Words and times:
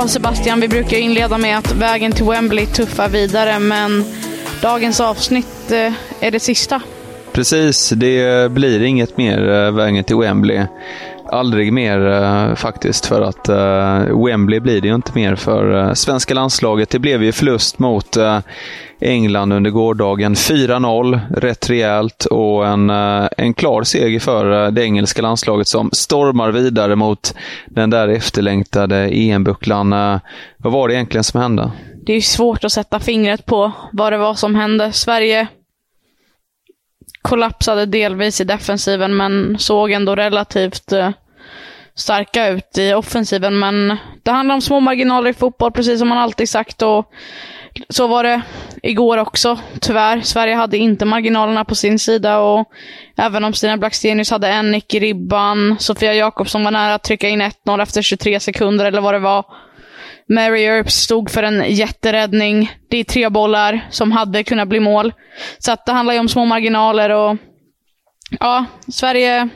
Ja, 0.00 0.08
Sebastian, 0.08 0.60
vi 0.60 0.68
brukar 0.68 0.96
inleda 0.96 1.38
med 1.38 1.58
att 1.58 1.72
vägen 1.72 2.12
till 2.12 2.24
Wembley 2.24 2.66
tuffar 2.66 3.08
vidare, 3.08 3.58
men 3.58 4.04
dagens 4.62 5.00
avsnitt 5.00 5.70
eh, 5.70 5.92
är 6.20 6.30
det 6.30 6.40
sista. 6.40 6.82
Precis, 7.32 7.90
det 7.90 8.52
blir 8.52 8.82
inget 8.82 9.16
mer 9.16 9.48
eh, 9.48 9.70
vägen 9.70 10.04
till 10.04 10.16
Wembley. 10.16 10.62
Aldrig 11.32 11.72
mer 11.72 12.06
eh, 12.06 12.54
faktiskt, 12.54 13.06
för 13.06 13.22
att 13.22 13.48
Wembley 14.26 14.60
blir 14.60 14.80
det 14.80 14.88
ju 14.88 14.94
inte 14.94 15.12
mer 15.14 15.36
för 15.36 15.94
svenska 15.94 16.34
landslaget. 16.34 16.90
Det 16.90 16.98
blev 16.98 17.22
ju 17.22 17.32
förlust 17.32 17.78
mot 17.78 18.16
England 19.00 19.52
under 19.52 19.70
gårdagen. 19.70 20.34
4-0, 20.34 21.20
rätt 21.36 21.70
rejält 21.70 22.24
och 22.24 22.66
en, 22.66 22.90
eh, 22.90 23.28
en 23.36 23.54
klar 23.54 23.82
seger 23.82 24.20
för 24.20 24.64
eh, 24.64 24.70
det 24.70 24.84
engelska 24.84 25.22
landslaget 25.22 25.68
som 25.68 25.90
stormar 25.92 26.50
vidare 26.50 26.96
mot 26.96 27.34
den 27.66 27.90
där 27.90 28.08
efterlängtade 28.08 28.96
EM-bucklan. 28.96 29.92
Eh, 29.92 30.20
vad 30.56 30.72
var 30.72 30.88
det 30.88 30.94
egentligen 30.94 31.24
som 31.24 31.40
hände? 31.40 31.70
Det 32.06 32.12
är 32.12 32.20
svårt 32.20 32.64
att 32.64 32.72
sätta 32.72 33.00
fingret 33.00 33.46
på 33.46 33.72
vad 33.92 34.12
det 34.12 34.18
var 34.18 34.34
som 34.34 34.54
hände. 34.54 34.92
Sverige 34.92 35.46
kollapsade 37.22 37.86
delvis 37.86 38.40
i 38.40 38.44
defensiven 38.44 39.16
men 39.16 39.58
såg 39.58 39.90
ändå 39.90 40.16
relativt 40.16 40.92
starka 41.94 42.48
ut 42.48 42.78
i 42.78 42.94
offensiven. 42.94 43.58
Men 43.58 43.96
det 44.22 44.30
handlar 44.30 44.54
om 44.54 44.60
små 44.60 44.80
marginaler 44.80 45.30
i 45.30 45.34
fotboll, 45.34 45.72
precis 45.72 45.98
som 45.98 46.08
man 46.08 46.18
alltid 46.18 46.48
sagt. 46.48 46.82
Och 46.82 47.12
så 47.88 48.06
var 48.06 48.22
det 48.22 48.42
igår 48.82 49.18
också, 49.18 49.58
tyvärr. 49.80 50.20
Sverige 50.20 50.54
hade 50.54 50.78
inte 50.78 51.04
marginalerna 51.04 51.64
på 51.64 51.74
sin 51.74 51.98
sida 51.98 52.38
och 52.38 52.68
även 53.16 53.44
om 53.44 53.52
Stina 53.52 53.76
Blackstenius 53.76 54.30
hade 54.30 54.48
en 54.48 54.70
nick 54.70 54.94
i 54.94 55.00
ribban, 55.00 55.76
Sofia 55.78 56.14
Jakobsson 56.14 56.64
var 56.64 56.70
nära 56.70 56.94
att 56.94 57.04
trycka 57.04 57.28
in 57.28 57.42
1-0 57.42 57.82
efter 57.82 58.02
23 58.02 58.40
sekunder 58.40 58.84
eller 58.84 59.00
vad 59.00 59.14
det 59.14 59.18
var. 59.18 59.44
Mary 60.28 60.62
Earps 60.62 60.94
stod 60.94 61.30
för 61.30 61.42
en 61.42 61.64
jätteräddning. 61.74 62.72
Det 62.88 62.96
är 62.96 63.04
tre 63.04 63.28
bollar 63.28 63.88
som 63.90 64.12
hade 64.12 64.44
kunnat 64.44 64.68
bli 64.68 64.80
mål. 64.80 65.12
Så 65.58 65.72
att 65.72 65.86
det 65.86 65.92
handlar 65.92 66.14
ju 66.14 66.20
om 66.20 66.28
små 66.28 66.44
marginaler 66.44 67.10
och 67.10 67.36
ja, 68.40 68.64
Sverige 68.88 69.48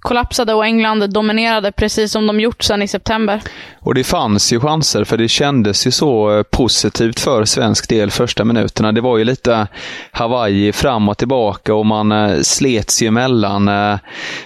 kollapsade 0.00 0.54
och 0.54 0.66
England 0.66 1.10
dominerade 1.10 1.72
precis 1.72 2.12
som 2.12 2.26
de 2.26 2.40
gjort 2.40 2.62
sedan 2.62 2.82
i 2.82 2.88
september. 2.88 3.42
Och 3.80 3.94
det 3.94 4.04
fanns 4.04 4.52
ju 4.52 4.60
chanser, 4.60 5.04
för 5.04 5.16
det 5.16 5.28
kändes 5.28 5.86
ju 5.86 5.90
så 5.90 6.38
eh, 6.38 6.42
positivt 6.42 7.20
för 7.20 7.44
svensk 7.44 7.88
del 7.88 8.10
första 8.10 8.44
minuterna. 8.44 8.92
Det 8.92 9.00
var 9.00 9.18
ju 9.18 9.24
lite 9.24 9.66
Hawaii 10.12 10.72
fram 10.72 11.08
och 11.08 11.18
tillbaka 11.18 11.74
och 11.74 11.86
man 11.86 12.12
eh, 12.12 12.40
slets 12.40 13.02
ju 13.02 13.06
emellan 13.06 13.68
eh, 13.68 13.98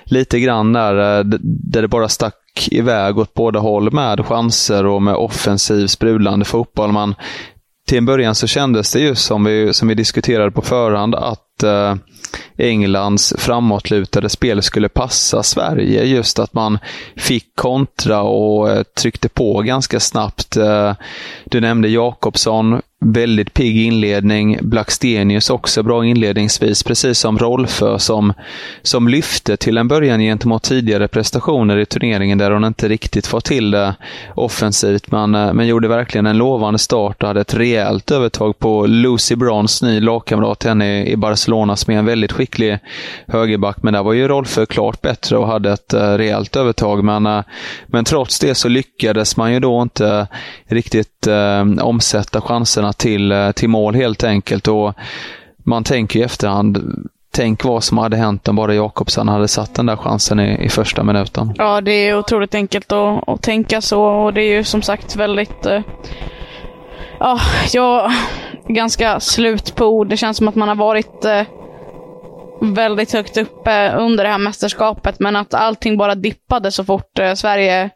lite 0.05 0.41
grann 0.41 0.73
där, 0.73 1.25
där 1.73 1.83
det 1.83 1.89
bara 1.89 2.09
stack 2.09 2.69
iväg 2.71 3.19
åt 3.19 3.35
båda 3.35 3.59
håll 3.59 3.93
med 3.93 4.27
chanser 4.27 4.87
och 4.87 5.03
med 5.03 5.15
offensiv 5.15 5.87
sprudlande 5.87 6.45
fotboll. 6.45 6.93
Man, 6.93 7.15
till 7.89 7.99
en 7.99 8.07
början 8.07 8.35
så 8.35 8.47
kändes 8.47 8.93
det 8.93 9.01
ju 9.01 9.15
som 9.15 9.45
vi, 9.45 9.75
som 9.75 9.89
vi 9.89 9.95
diskuterade 9.95 10.51
på 10.51 10.63
förhand 10.63 11.15
att 11.15 11.63
eh, 11.63 11.95
Englands 12.57 13.35
framåtlutade 13.39 14.29
spel 14.29 14.63
skulle 14.63 14.89
passa 14.89 15.43
Sverige. 15.43 16.05
Just 16.05 16.39
att 16.39 16.55
man 16.55 16.79
fick 17.17 17.57
kontra 17.57 18.23
och 18.23 18.71
eh, 18.71 18.83
tryckte 18.83 19.29
på 19.29 19.63
ganska 19.63 20.01
snabbt. 20.01 20.57
Eh, 20.57 20.95
du 21.45 21.61
nämnde 21.61 21.89
Jakobsson, 21.89 22.81
väldigt 23.05 23.55
pigg 23.55 23.87
inledning. 23.87 24.59
Blackstenius 24.63 25.51
också 25.51 25.83
bra 25.83 26.07
inledningsvis, 26.07 26.83
precis 26.83 27.19
som 27.19 27.39
Rolfö 27.39 27.99
som, 27.99 28.33
som 28.83 29.09
lyfte 29.09 29.57
till 29.57 29.79
en 29.79 29.89
början 29.89 30.21
gentemot 30.21 30.63
tidigare 30.63 31.09
prestationer 31.09 31.79
i 31.79 31.87
turneringen 31.87 32.39
där 32.39 32.51
hon 32.51 32.65
inte 32.65 32.89
riktigt 32.89 33.27
fått 33.27 33.45
till 33.45 33.71
det 33.71 33.95
offensivt. 34.35 35.11
Men, 35.11 35.35
eh, 35.35 35.53
men 35.53 35.67
gjorde 35.67 35.89
verkligen 35.89 36.27
en 36.27 36.39
lovande 36.39 36.79
start 36.79 37.23
och 37.23 37.29
hade 37.29 37.41
ett 37.41 37.55
rejält 37.55 38.11
övertag 38.11 38.59
på 38.59 38.87
Lucy 38.87 39.37
Brons, 39.37 39.83
ny 39.83 40.01
lagkamrat 40.01 40.63
henne 40.63 41.05
i 41.05 41.17
Barcelona, 41.17 41.77
som 41.77 41.95
är 41.95 41.99
en 41.99 42.07
väldigt 42.07 42.33
skicklig 42.33 42.79
högerback. 43.27 43.77
Men 43.83 43.95
där 43.95 44.03
var 44.03 44.13
ju 44.13 44.29
Rolfö 44.29 44.67
klart 44.67 45.01
bättre 45.03 45.37
och 45.37 45.47
hade 45.47 45.73
ett 45.73 45.93
eh, 45.93 46.15
rejält 46.15 46.57
övertag. 46.57 47.05
Men, 47.05 47.27
eh, 47.27 47.43
men 47.87 48.05
trots 48.05 48.39
det 48.39 48.55
så 48.55 48.69
lyckades 48.69 49.37
man 49.37 49.53
ju 49.53 49.61
då 49.61 49.83
inte 49.83 50.27
riktigt 50.67 51.27
eh, 51.27 51.65
omsätta 51.81 52.41
chanserna 52.41 52.92
till, 52.93 53.33
eh, 53.33 53.53
till 53.53 53.69
mål 53.69 53.95
helt 53.95 54.25
enkelt. 54.25 54.69
Och 54.69 54.95
man 55.65 55.85
tänker 55.85 56.21
i 56.21 56.23
efterhand, 56.23 56.79
tänk 57.35 57.65
vad 57.65 57.85
som 57.85 57.99
hade 57.99 58.17
hänt 58.17 58.49
om 58.49 58.57
bara 58.57 58.75
Jakobsson 58.75 59.29
hade 59.29 59.49
satt 59.49 59.75
den 59.75 59.87
där 59.87 59.97
chansen 59.97 60.41
i, 60.41 60.65
i 60.65 60.69
första 60.69 61.03
minuten. 61.03 61.55
Ja, 61.59 61.81
det 61.81 61.93
är 61.93 62.19
otroligt 62.19 62.55
enkelt 62.55 62.93
att, 62.93 63.29
att 63.29 63.43
tänka 63.43 63.81
så 63.81 64.05
och 64.05 64.35
det 64.35 64.43
är 64.43 64.57
ju 64.57 64.65
som 64.65 64.83
sagt 64.83 65.17
väldigt 65.17 65.67
eh, 65.67 65.81
Ja, 67.25 67.39
jag 67.73 68.05
är 68.69 68.73
ganska 68.75 69.21
slut 69.21 69.75
på 69.75 69.85
ord. 69.87 70.09
Det 70.09 70.17
känns 70.17 70.37
som 70.37 70.49
att 70.49 70.55
man 70.55 70.69
har 70.69 70.75
varit 70.75 71.25
eh, 71.25 71.43
väldigt 72.61 73.13
högt 73.13 73.37
uppe 73.37 73.93
under 73.93 74.25
det 74.25 74.31
här 74.31 74.39
mästerskapet, 74.39 75.21
men 75.21 75.37
att 75.37 75.55
allting 75.55 75.97
bara 75.97 76.15
dippade 76.15 76.73
så 76.73 76.85
fort 76.85 77.19
eh, 77.19 77.35
Sverige 77.35 77.91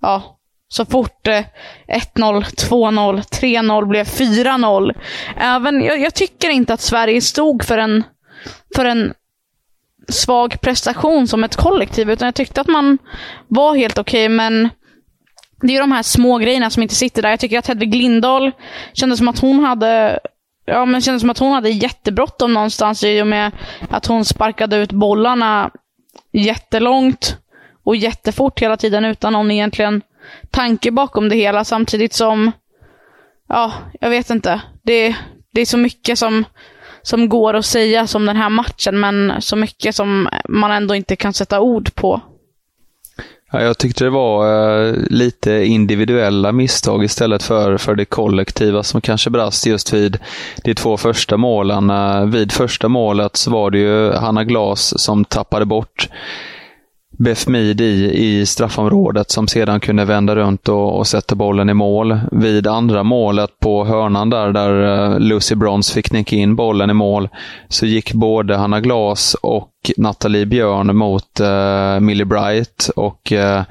ja, 0.00 0.35
så 0.68 0.84
fort 0.84 1.26
eh, 1.26 1.44
1-0, 1.88 2.44
2-0, 2.44 3.20
3-0 3.20 3.86
blev 3.86 4.04
4-0. 4.06 4.94
Även, 5.36 5.84
jag, 5.84 6.00
jag, 6.00 6.14
tycker 6.14 6.50
inte 6.50 6.72
att 6.72 6.80
Sverige 6.80 7.20
stod 7.20 7.64
för 7.64 7.78
en, 7.78 8.04
för 8.76 8.84
en 8.84 9.14
svag 10.08 10.60
prestation 10.60 11.28
som 11.28 11.44
ett 11.44 11.56
kollektiv, 11.56 12.10
utan 12.10 12.26
jag 12.26 12.34
tyckte 12.34 12.60
att 12.60 12.66
man 12.66 12.98
var 13.48 13.76
helt 13.76 13.98
okej, 13.98 14.26
okay, 14.26 14.36
men 14.36 14.68
det 15.62 15.76
är 15.76 15.80
de 15.80 15.92
här 15.92 16.02
små 16.02 16.38
grejerna 16.38 16.70
som 16.70 16.82
inte 16.82 16.94
sitter 16.94 17.22
där. 17.22 17.30
Jag 17.30 17.40
tycker 17.40 17.58
att 17.58 17.66
Hedvig 17.66 17.94
Lindahl 17.94 18.52
kändes 18.92 19.18
som 19.18 19.28
att 19.28 19.38
hon 19.38 19.64
hade 19.64 20.18
Ja, 20.68 20.84
men 20.84 21.00
kändes 21.00 21.20
som 21.20 21.30
att 21.30 21.38
hon 21.38 21.52
hade 21.52 21.70
jättebråttom 21.70 22.54
någonstans 22.54 23.04
i 23.04 23.22
och 23.22 23.26
med 23.26 23.52
att 23.90 24.06
hon 24.06 24.24
sparkade 24.24 24.76
ut 24.76 24.92
bollarna 24.92 25.70
jättelångt 26.32 27.36
och 27.84 27.96
jättefort 27.96 28.62
hela 28.62 28.76
tiden 28.76 29.04
utan 29.04 29.32
någon 29.32 29.50
egentligen 29.50 30.02
tanke 30.50 30.90
bakom 30.90 31.28
det 31.28 31.36
hela 31.36 31.64
samtidigt 31.64 32.12
som, 32.12 32.52
ja, 33.48 33.72
jag 34.00 34.10
vet 34.10 34.30
inte. 34.30 34.60
Det, 34.82 35.16
det 35.52 35.60
är 35.60 35.66
så 35.66 35.78
mycket 35.78 36.18
som, 36.18 36.44
som 37.02 37.28
går 37.28 37.54
att 37.54 37.66
säga 37.66 38.06
som 38.06 38.26
den 38.26 38.36
här 38.36 38.50
matchen, 38.50 39.00
men 39.00 39.42
så 39.42 39.56
mycket 39.56 39.94
som 39.94 40.28
man 40.48 40.70
ändå 40.70 40.94
inte 40.94 41.16
kan 41.16 41.32
sätta 41.32 41.60
ord 41.60 41.94
på. 41.94 42.20
Ja, 43.52 43.62
jag 43.62 43.78
tyckte 43.78 44.04
det 44.04 44.10
var 44.10 44.46
eh, 44.86 44.94
lite 45.10 45.52
individuella 45.52 46.52
misstag 46.52 47.04
istället 47.04 47.42
för, 47.42 47.78
för 47.78 47.94
det 47.94 48.04
kollektiva 48.04 48.82
som 48.82 49.00
kanske 49.00 49.30
brast 49.30 49.66
just 49.66 49.92
vid 49.92 50.18
de 50.64 50.74
två 50.74 50.96
första 50.96 51.36
målen. 51.36 51.90
Eh, 51.90 52.24
vid 52.24 52.52
första 52.52 52.88
målet 52.88 53.36
så 53.36 53.50
var 53.50 53.70
det 53.70 53.78
ju 53.78 54.12
Hanna 54.12 54.44
Glas 54.44 55.02
som 55.02 55.24
tappade 55.24 55.64
bort 55.64 56.08
Befmid 57.18 57.80
i, 57.80 58.12
i 58.14 58.46
straffområdet 58.46 59.30
som 59.30 59.48
sedan 59.48 59.80
kunde 59.80 60.04
vända 60.04 60.36
runt 60.36 60.68
och, 60.68 60.98
och 60.98 61.06
sätta 61.06 61.34
bollen 61.34 61.70
i 61.70 61.74
mål. 61.74 62.20
Vid 62.32 62.66
andra 62.66 63.02
målet 63.02 63.50
på 63.60 63.84
hörnan 63.84 64.30
där, 64.30 64.52
där 64.52 65.12
eh, 65.12 65.20
Lucy 65.20 65.54
Brons 65.54 65.92
fick 65.92 66.12
nicka 66.12 66.36
in 66.36 66.56
bollen 66.56 66.90
i 66.90 66.94
mål, 66.94 67.28
så 67.68 67.86
gick 67.86 68.12
både 68.12 68.56
Hanna 68.56 68.80
Glas 68.80 69.36
och 69.42 69.68
Nathalie 69.96 70.46
Björn 70.46 70.96
mot 70.96 71.40
uh, 71.40 72.00
Millie 72.00 72.24
Bright 72.24 72.90
och 72.96 73.32
uh, 73.32 73.62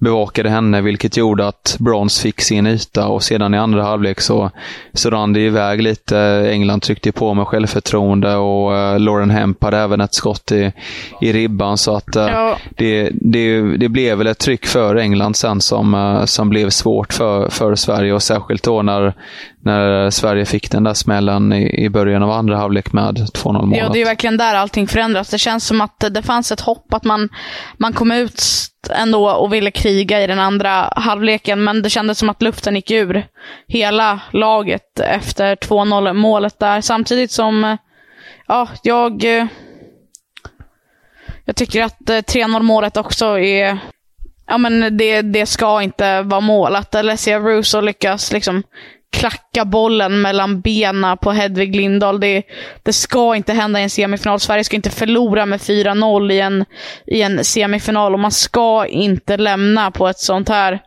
bevakade 0.00 0.50
henne, 0.50 0.80
vilket 0.80 1.16
gjorde 1.16 1.48
att 1.48 1.76
Brons 1.78 2.20
fick 2.20 2.40
sin 2.40 2.66
yta 2.66 3.06
och 3.08 3.22
sedan 3.22 3.54
i 3.54 3.58
andra 3.58 3.82
halvlek 3.82 4.20
så, 4.20 4.50
så 4.92 5.10
rann 5.10 5.32
det 5.32 5.40
iväg 5.40 5.82
lite. 5.82 6.18
England 6.52 6.82
tryckte 6.82 7.12
på 7.12 7.34
med 7.34 7.46
självförtroende 7.46 8.36
och 8.36 8.72
uh, 8.72 8.98
Lauren 8.98 9.30
Hemp 9.30 9.64
hade 9.64 9.78
även 9.78 10.00
ett 10.00 10.14
skott 10.14 10.52
i, 10.52 10.72
i 11.20 11.32
ribban 11.32 11.78
så 11.78 11.96
att 11.96 12.16
uh, 12.16 12.22
ja. 12.22 12.56
det, 12.76 13.10
det, 13.12 13.60
det 13.76 13.88
blev 13.88 14.18
väl 14.18 14.26
ett 14.26 14.38
tryck 14.38 14.66
för 14.66 14.96
England 14.96 15.36
sen 15.36 15.60
som, 15.60 15.94
uh, 15.94 16.24
som 16.24 16.48
blev 16.48 16.70
svårt 16.70 17.12
för, 17.12 17.50
för 17.50 17.74
Sverige 17.74 18.12
och 18.12 18.22
särskilt 18.22 18.62
då 18.62 18.82
när, 18.82 19.14
när 19.62 20.10
Sverige 20.10 20.44
fick 20.44 20.70
den 20.70 20.84
där 20.84 20.94
smällen 20.94 21.52
i, 21.52 21.84
i 21.84 21.90
början 21.90 22.22
av 22.22 22.30
andra 22.30 22.56
halvlek 22.56 22.92
med 22.92 23.14
2-0 23.14 23.52
målet. 23.52 23.78
Ja, 23.78 23.88
det 23.88 24.00
är 24.00 24.04
verkligen 24.04 24.36
där 24.36 24.54
allting 24.54 24.86
förändras. 24.86 25.30
Det 25.30 25.38
känns 25.38 25.66
som 25.66 25.80
att 25.80 26.04
det 26.10 26.22
fanns 26.22 26.52
ett 26.52 26.60
hopp 26.60 26.94
att 26.94 27.04
man, 27.04 27.28
man 27.76 27.92
kom 27.92 28.12
ut 28.12 28.42
ändå 28.90 29.30
och 29.30 29.52
ville 29.52 29.70
kriga 29.70 30.22
i 30.22 30.26
den 30.26 30.38
andra 30.38 30.92
halvleken, 30.96 31.64
men 31.64 31.82
det 31.82 31.90
kändes 31.90 32.18
som 32.18 32.28
att 32.28 32.42
luften 32.42 32.76
gick 32.76 32.90
ur 32.90 33.26
hela 33.68 34.20
laget 34.30 35.00
efter 35.00 35.56
2-0 35.56 36.12
målet 36.12 36.58
där. 36.58 36.80
Samtidigt 36.80 37.30
som, 37.30 37.76
ja, 38.46 38.68
jag... 38.82 39.24
Jag 41.44 41.56
tycker 41.56 41.82
att 41.82 42.00
3-0 42.00 42.54
eh, 42.54 42.60
målet 42.60 42.96
också 42.96 43.38
är 43.38 43.78
ja 44.50 44.58
men 44.58 44.96
det, 44.96 45.22
det 45.22 45.46
ska 45.46 45.82
inte 45.82 46.22
vara 46.22 46.40
målat. 46.40 46.94
Alessia 46.94 47.38
Russo 47.38 47.80
lyckas 47.80 48.32
liksom 48.32 48.62
klacka 49.12 49.64
bollen 49.64 50.20
mellan 50.20 50.60
benen 50.60 51.18
på 51.18 51.32
Hedvig 51.32 51.76
Lindahl. 51.76 52.20
Det, 52.20 52.42
det 52.82 52.92
ska 52.92 53.36
inte 53.36 53.52
hända 53.52 53.80
i 53.80 53.82
en 53.82 53.90
semifinal. 53.90 54.40
Sverige 54.40 54.64
ska 54.64 54.76
inte 54.76 54.90
förlora 54.90 55.46
med 55.46 55.60
4-0 55.60 56.32
i 56.32 56.40
en, 56.40 56.64
i 57.06 57.22
en 57.22 57.44
semifinal 57.44 58.14
och 58.14 58.20
man 58.20 58.30
ska 58.30 58.86
inte 58.86 59.36
lämna 59.36 59.90
på 59.90 60.08
ett 60.08 60.18
sånt 60.18 60.48
här 60.48 60.80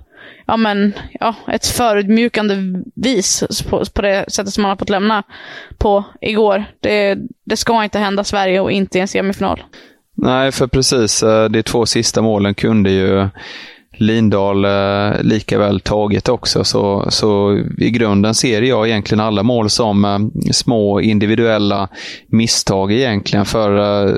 ja, 0.45 0.57
men, 0.57 0.94
ja, 1.19 1.36
ett 1.48 1.68
förödmjukande 1.68 2.56
vis 2.95 3.62
på, 3.69 3.83
på 3.94 4.01
det 4.01 4.25
sättet 4.27 4.54
som 4.54 4.62
man 4.62 4.69
har 4.69 4.77
fått 4.77 4.89
lämna 4.89 5.24
på 5.77 6.04
igår. 6.21 6.65
Det, 6.80 7.18
det 7.45 7.57
ska 7.57 7.83
inte 7.83 8.00
hända 8.00 8.24
Sverige 8.24 8.60
och 8.60 8.71
inte 8.71 8.98
i 8.98 9.01
en 9.01 9.07
semifinal. 9.07 9.63
Nej, 10.15 10.51
för 10.51 10.68
precis. 10.68 11.24
Eh, 11.24 11.50
de 11.50 11.63
två 11.63 11.86
sista 11.86 12.21
målen 12.21 12.56
kunde 12.56 12.92
ju 12.92 13.30
Lindahl 14.05 14.65
eh, 14.65 15.23
lika 15.23 15.59
väl 15.59 15.79
tagit 15.79 16.29
också. 16.29 16.63
Så, 16.63 17.05
så 17.09 17.59
i 17.77 17.89
grunden 17.89 18.35
ser 18.35 18.61
jag 18.61 18.88
egentligen 18.88 19.19
alla 19.19 19.44
mål 19.44 19.69
som 19.69 20.05
eh, 20.05 20.19
små 20.51 21.01
individuella 21.01 21.88
misstag 22.27 22.91
egentligen. 22.91 23.45
För 23.45 23.77
eh, 24.07 24.15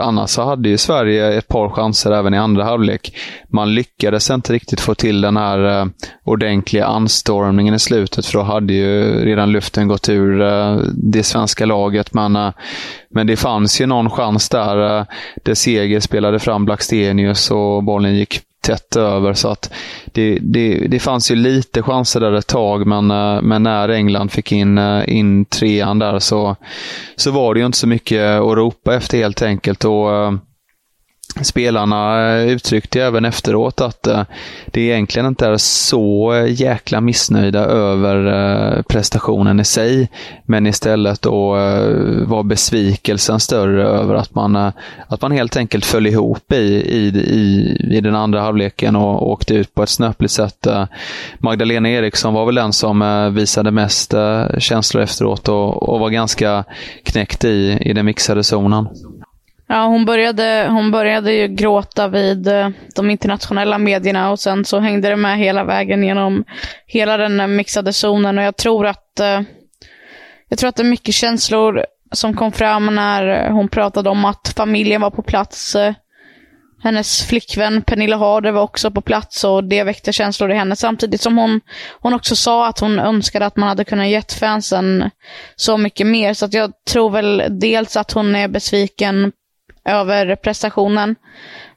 annars 0.00 0.30
så 0.30 0.42
hade 0.42 0.68
ju 0.68 0.78
Sverige 0.78 1.38
ett 1.38 1.48
par 1.48 1.68
chanser 1.68 2.10
även 2.10 2.34
i 2.34 2.38
andra 2.38 2.64
halvlek. 2.64 3.16
Man 3.48 3.74
lyckades 3.74 4.30
inte 4.30 4.52
riktigt 4.52 4.80
få 4.80 4.94
till 4.94 5.20
den 5.20 5.36
här 5.36 5.80
eh, 5.80 5.86
ordentliga 6.24 6.86
anstormningen 6.86 7.74
i 7.74 7.78
slutet 7.78 8.26
för 8.26 8.38
då 8.38 8.44
hade 8.44 8.72
ju 8.72 9.24
redan 9.24 9.52
luften 9.52 9.88
gått 9.88 10.08
ur 10.08 10.42
eh, 10.42 10.76
det 10.94 11.22
svenska 11.22 11.66
laget. 11.66 12.14
Men, 12.14 12.36
eh, 12.36 12.50
men 13.10 13.26
det 13.26 13.36
fanns 13.36 13.80
ju 13.80 13.86
någon 13.86 14.10
chans 14.10 14.48
där, 14.48 14.98
eh, 14.98 15.06
där 15.42 15.54
Seger 15.54 16.00
spelade 16.00 16.38
fram 16.38 16.64
Blackstenius 16.64 17.50
och 17.50 17.84
bollen 17.84 18.14
gick 18.14 18.40
tätt 18.60 18.96
över. 18.96 19.32
Så 19.32 19.48
att 19.48 19.72
det, 20.04 20.38
det, 20.42 20.86
det 20.88 20.98
fanns 20.98 21.30
ju 21.30 21.34
lite 21.34 21.82
chanser 21.82 22.20
där 22.20 22.32
ett 22.32 22.46
tag, 22.46 22.86
men, 22.86 23.10
eh, 23.10 23.42
men 23.42 23.62
när 23.62 23.88
England 23.88 24.28
fick 24.32 24.52
in, 24.52 24.78
eh, 24.78 25.02
in 25.06 25.44
trean 25.44 25.98
där 25.98 26.18
så, 26.18 26.56
så 27.16 27.30
var 27.30 27.54
det 27.54 27.60
ju 27.60 27.66
inte 27.66 27.78
så 27.78 27.86
mycket 27.86 28.40
att 28.40 28.56
ropa 28.56 28.94
efter 28.94 29.18
helt 29.18 29.42
enkelt. 29.42 29.84
Och, 29.84 30.14
eh, 30.14 30.32
spelarna 31.42 32.32
uttryckte 32.40 33.02
även 33.02 33.24
efteråt 33.24 33.80
att 33.80 34.06
eh, 34.06 34.22
det 34.66 34.80
egentligen 34.80 35.26
inte 35.26 35.46
är 35.46 35.56
så 35.56 36.44
jäkla 36.48 37.00
missnöjda 37.00 37.64
över 37.64 38.26
eh, 38.26 38.82
prestationen 38.82 39.60
i 39.60 39.64
sig, 39.64 40.08
men 40.44 40.66
istället 40.66 41.22
då 41.22 41.56
eh, 41.56 42.26
var 42.26 42.42
besvikelsen 42.42 43.40
större 43.40 43.88
över 43.88 44.14
att 44.14 44.34
man, 44.34 44.56
att 45.08 45.22
man 45.22 45.32
helt 45.32 45.56
enkelt 45.56 45.84
föll 45.84 46.06
ihop 46.06 46.52
i, 46.52 46.56
i, 46.56 47.08
i, 47.18 47.76
i 47.96 48.00
den 48.00 48.14
andra 48.14 48.40
halvleken 48.40 48.96
och 48.96 49.30
åkte 49.30 49.54
ut 49.54 49.74
på 49.74 49.82
ett 49.82 49.88
snöpligt 49.88 50.32
sätt. 50.32 50.66
Magdalena 51.38 51.88
Eriksson 51.88 52.34
var 52.34 52.46
väl 52.46 52.54
den 52.54 52.72
som 52.72 53.30
visade 53.34 53.70
mest 53.70 54.14
känslor 54.58 55.02
efteråt 55.02 55.48
och, 55.48 55.88
och 55.88 56.00
var 56.00 56.10
ganska 56.10 56.64
knäckt 57.04 57.44
i, 57.44 57.78
i 57.80 57.92
den 57.92 58.06
mixade 58.06 58.44
zonen. 58.44 58.88
Ja, 59.70 59.86
hon 59.86 60.04
började, 60.04 60.68
hon 60.70 60.90
började 60.90 61.32
ju 61.32 61.48
gråta 61.48 62.08
vid 62.08 62.48
eh, 62.48 62.68
de 62.94 63.10
internationella 63.10 63.78
medierna 63.78 64.30
och 64.30 64.40
sen 64.40 64.64
så 64.64 64.78
hängde 64.78 65.08
det 65.08 65.16
med 65.16 65.38
hela 65.38 65.64
vägen 65.64 66.02
genom 66.02 66.44
hela 66.86 67.16
den 67.16 67.56
mixade 67.56 67.92
zonen 67.92 68.38
och 68.38 68.44
jag 68.44 68.56
tror 68.56 68.86
att 68.86 69.20
eh, 69.20 69.40
jag 70.48 70.58
tror 70.58 70.68
att 70.68 70.76
det 70.76 70.82
är 70.82 70.90
mycket 70.90 71.14
känslor 71.14 71.84
som 72.12 72.36
kom 72.36 72.52
fram 72.52 72.94
när 72.94 73.46
eh, 73.46 73.52
hon 73.52 73.68
pratade 73.68 74.10
om 74.10 74.24
att 74.24 74.52
familjen 74.56 75.00
var 75.00 75.10
på 75.10 75.22
plats. 75.22 75.76
Hennes 76.82 77.22
flickvän 77.22 77.82
Pernilla 77.82 78.16
Harder 78.16 78.52
var 78.52 78.62
också 78.62 78.90
på 78.90 79.00
plats 79.00 79.44
och 79.44 79.64
det 79.64 79.84
väckte 79.84 80.12
känslor 80.12 80.50
i 80.50 80.54
henne. 80.54 80.76
Samtidigt 80.76 81.20
som 81.20 81.38
hon, 81.38 81.60
hon 82.00 82.14
också 82.14 82.36
sa 82.36 82.66
att 82.66 82.78
hon 82.78 82.98
önskade 82.98 83.46
att 83.46 83.56
man 83.56 83.68
hade 83.68 83.84
kunnat 83.84 84.08
gett 84.08 84.32
fansen 84.32 85.10
så 85.56 85.76
mycket 85.76 86.06
mer. 86.06 86.34
Så 86.34 86.44
att 86.44 86.54
jag 86.54 86.72
tror 86.90 87.10
väl 87.10 87.42
dels 87.50 87.96
att 87.96 88.12
hon 88.12 88.34
är 88.34 88.48
besviken 88.48 89.32
över 89.88 90.36
prestationen. 90.36 91.16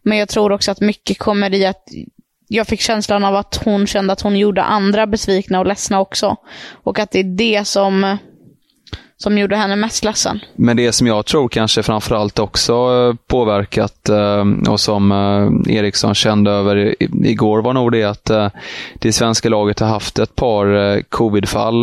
Men 0.02 0.18
jag 0.18 0.30
tror 0.30 0.52
också 0.52 0.72
att 0.72 0.82
mycket 0.82 1.20
kommer 1.20 1.54
i 1.54 1.66
att 1.66 1.84
jag 2.48 2.68
fick 2.68 2.82
känslan 2.82 3.24
av 3.24 3.36
att 3.36 3.62
hon 3.66 3.88
kände 3.88 4.14
att 4.14 4.22
hon 4.22 4.38
gjorde 4.38 4.64
andra 4.64 5.08
besvikna 5.08 5.60
och 5.60 5.66
ledsna 5.66 6.00
också. 6.00 6.36
Och 6.72 7.00
att 7.00 7.12
det 7.12 7.20
är 7.20 7.24
det 7.24 7.68
som 7.68 8.18
som 9.22 9.38
gjorde 9.38 9.56
henne 9.56 9.76
mest 9.76 10.04
ledsen. 10.04 10.40
Men 10.56 10.78
det 10.78 10.92
som 10.92 11.08
jag 11.08 11.26
tror 11.26 11.50
kanske 11.50 11.84
framförallt 11.84 12.40
också 12.40 12.74
eh, 12.74 13.16
påverkat 13.28 14.10
eh, 14.10 14.72
och 14.72 14.80
som 14.80 15.12
eh, 15.12 15.76
Eriksson 15.76 16.16
kände 16.16 16.52
över 16.52 16.96
igår 17.26 17.62
var 17.62 17.74
nog 17.74 17.92
det 17.92 18.04
att 18.04 18.32
det 18.94 19.14
svenska 19.14 19.50
laget 19.50 19.80
har 19.80 19.88
haft 19.88 20.20
ett 20.20 20.36
par 20.36 21.02
covidfall. 21.02 21.82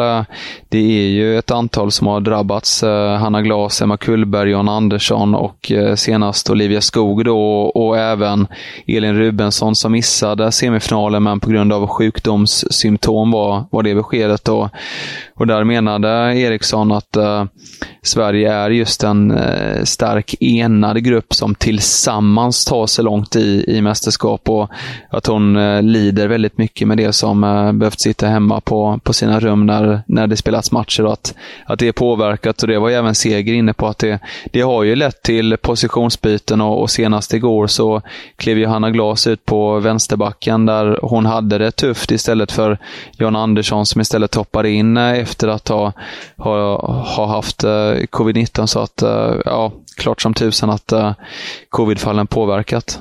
Det 0.68 0.78
är 0.78 1.08
ju 1.08 1.38
ett 1.38 1.50
antal 1.50 1.90
som 1.92 2.06
har 2.06 2.20
drabbats. 2.20 2.82
Hanna 3.20 3.42
Glas, 3.42 3.82
Emma 3.82 3.96
Kullberg, 3.96 4.50
John 4.50 4.68
Andersson 4.68 5.34
och 5.34 5.72
senast 5.96 6.50
Olivia 6.50 6.80
Skog 6.80 7.24
då 7.24 7.62
och 7.62 7.98
även 7.98 8.46
Elin 8.86 9.14
Rubensson 9.14 9.76
som 9.76 9.92
missade 9.92 10.52
semifinalen 10.52 11.22
men 11.22 11.40
på 11.40 11.50
grund 11.50 11.72
av 11.72 11.86
sjukdomssymptom 11.86 13.30
var, 13.30 13.64
var 13.70 13.82
det 13.82 13.94
beskedet. 13.94 14.44
Då. 14.44 14.70
Och 15.38 15.46
där 15.46 15.64
menade 15.64 16.08
Eriksson 16.38 16.92
att 16.92 17.16
eh, 17.16 17.44
Sverige 18.08 18.52
är 18.52 18.70
just 18.70 19.04
en 19.04 19.30
eh, 19.30 19.84
stark 19.84 20.34
enad 20.40 21.04
grupp 21.04 21.34
som 21.34 21.54
tillsammans 21.54 22.64
tar 22.64 22.86
sig 22.86 23.04
långt 23.04 23.36
i, 23.36 23.64
i 23.68 23.82
mästerskap 23.82 24.48
och 24.48 24.70
att 25.10 25.26
hon 25.26 25.56
eh, 25.56 25.82
lider 25.82 26.28
väldigt 26.28 26.58
mycket 26.58 26.88
med 26.88 26.96
det 26.96 27.12
som 27.12 27.44
eh, 27.44 27.72
behövt 27.72 28.00
sitta 28.00 28.26
hemma 28.26 28.60
på, 28.60 29.00
på 29.02 29.12
sina 29.12 29.40
rum 29.40 29.66
när, 29.66 30.00
när 30.06 30.26
det 30.26 30.36
spelats 30.36 30.72
matcher 30.72 31.04
och 31.04 31.12
att, 31.12 31.34
att 31.66 31.78
det 31.78 31.88
är 31.88 31.92
påverkat. 31.92 32.62
Och 32.62 32.68
det 32.68 32.78
var 32.78 32.88
ju 32.88 32.94
även 32.94 33.14
Seger 33.14 33.52
inne 33.52 33.72
på 33.72 33.86
att 33.86 33.98
det, 33.98 34.18
det 34.52 34.60
har 34.60 34.82
ju 34.82 34.96
lett 34.96 35.22
till 35.22 35.56
positionsbyten 35.56 36.60
och, 36.60 36.80
och 36.80 36.90
senast 36.90 37.34
igår 37.34 37.66
så 37.66 38.02
klev 38.36 38.58
Johanna 38.58 38.90
Glas 38.90 39.26
ut 39.26 39.44
på 39.44 39.80
vänsterbacken 39.80 40.66
där 40.66 40.98
hon 41.02 41.26
hade 41.26 41.58
det 41.58 41.70
tufft 41.70 42.10
istället 42.10 42.52
för 42.52 42.78
John 43.18 43.36
Andersson 43.36 43.86
som 43.86 44.00
istället 44.00 44.30
toppade 44.30 44.70
in 44.70 44.96
efter 44.96 45.48
att 45.48 45.68
ha, 45.68 45.92
ha, 46.36 46.76
ha 47.16 47.26
haft 47.26 47.64
eh, 47.64 47.97
covid-19. 48.06 48.66
Så 48.66 48.80
att, 48.80 49.02
eh, 49.02 49.34
ja, 49.44 49.72
klart 49.96 50.20
som 50.22 50.34
tusan 50.34 50.70
att 50.70 50.92
eh, 50.92 51.12
covidfallen 51.68 52.26
påverkat. 52.26 53.00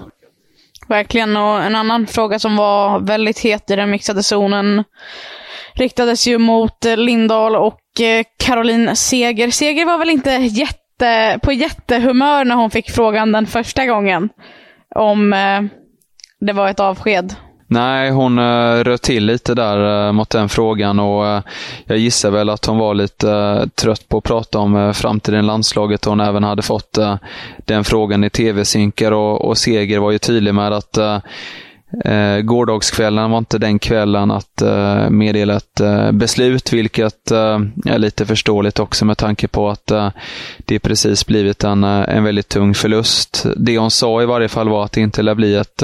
Verkligen, 0.88 1.38
och 1.38 1.63
en 1.63 1.75
annan 1.75 2.08
fråga 2.08 2.39
som 2.39 2.56
var 2.56 3.00
väldigt 3.00 3.39
het 3.39 3.72
i 3.72 3.75
den 3.75 3.92
mixade 3.92 4.24
zonen 4.24 4.84
riktades 5.74 6.27
ju 6.27 6.38
mot 6.38 6.86
eh, 6.86 6.98
Lindahl 6.98 7.56
och 7.56 7.80
Caroline 8.38 8.96
Seger. 8.96 9.51
Seger 9.51 9.86
var 9.86 9.98
väl 9.98 10.10
inte 10.10 10.32
jätte, 10.32 11.39
på 11.44 11.51
jättehumör 11.51 12.46
när 12.46 12.56
hon 12.56 12.72
fick 12.72 12.92
frågan 12.92 13.32
den 13.32 13.48
första 13.48 13.86
gången 13.86 14.30
om 14.96 15.30
det 16.39 16.54
var 16.54 16.70
ett 16.70 16.80
avsked. 16.80 17.36
Nej, 17.69 18.12
hon 18.12 18.39
eh, 18.39 18.43
uh, 18.43 18.83
röt 18.83 19.01
till 19.01 19.25
lite 19.25 19.53
där 19.53 20.07
uh, 20.07 20.12
mot 20.12 20.29
den 20.29 20.50
frågan 20.50 21.00
och 21.00 21.24
uh, 21.24 21.41
jag 21.86 21.97
gissar 21.97 22.31
väl 22.31 22.50
att 22.50 22.65
hon 22.65 22.77
var 22.77 22.93
lite 22.93 23.69
trött 23.75 24.09
på 24.09 24.17
att 24.17 24.24
prata 24.24 24.59
om 24.59 24.75
uh, 24.75 24.93
framtiden 24.93 25.39
i 25.39 25.47
landslaget. 25.47 26.05
Hon 26.05 26.19
även 26.19 26.43
hade 26.43 26.62
fått 26.62 26.97
den 27.65 27.83
frågan 27.83 28.24
i 28.24 28.29
tv-synkar 28.29 29.12
och, 29.12 29.45
och 29.45 29.57
Seger 29.57 30.00
var 30.00 30.12
ju 30.12 30.17
tydlig 30.17 30.53
med 30.53 30.74
att 30.74 30.97
Eh, 32.05 32.41
gårdagskvällen 32.41 33.31
var 33.31 33.38
inte 33.38 33.57
den 33.57 33.79
kvällen 33.79 34.31
att 34.31 34.62
eh, 34.62 35.09
meddela 35.09 35.55
ett 35.55 35.79
eh, 35.79 36.12
beslut, 36.12 36.74
vilket 36.74 37.31
eh, 37.31 37.59
är 37.86 37.97
lite 37.97 38.25
förståeligt 38.25 38.79
också 38.79 39.05
med 39.05 39.17
tanke 39.17 39.47
på 39.47 39.69
att 39.69 39.91
det 40.57 40.79
precis 40.79 41.25
blivit 41.25 41.63
en, 41.63 41.83
en 41.83 42.24
väldigt 42.24 42.50
tung 42.50 42.74
förlust. 42.74 43.45
Det 43.57 43.77
hon 43.77 43.91
sa 43.91 44.21
i 44.21 44.25
varje 44.25 44.47
fall 44.47 44.69
var 44.69 44.86
att 44.86 44.91
det 44.91 45.01
inte 45.01 45.21
lär 45.21 45.36
bli 45.36 45.55
ett 45.55 45.83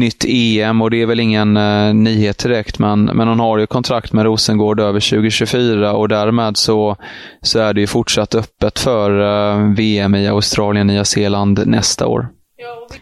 nytt 0.00 0.24
EM 0.28 0.82
och 0.82 0.90
det 0.90 1.02
är 1.02 1.06
väl 1.06 1.20
ingen 1.20 1.56
eh, 1.56 1.94
nyhet 1.94 2.38
direkt, 2.38 2.78
men, 2.78 3.04
men 3.04 3.28
hon 3.28 3.40
har 3.40 3.58
ju 3.58 3.66
kontrakt 3.66 4.12
med 4.12 4.24
Rosengård 4.24 4.80
över 4.80 5.00
2024 5.10 5.92
och 5.92 6.08
därmed 6.08 6.56
så, 6.56 6.96
så 7.42 7.58
är 7.58 7.74
det 7.74 7.80
ju 7.80 7.86
fortsatt 7.86 8.34
öppet 8.34 8.78
för 8.78 9.20
eh, 9.20 9.74
VM 9.74 10.14
i 10.14 10.28
Australien, 10.28 10.86
Nya 10.86 11.04
Zeeland 11.04 11.66
nästa 11.66 12.06
år. 12.06 12.28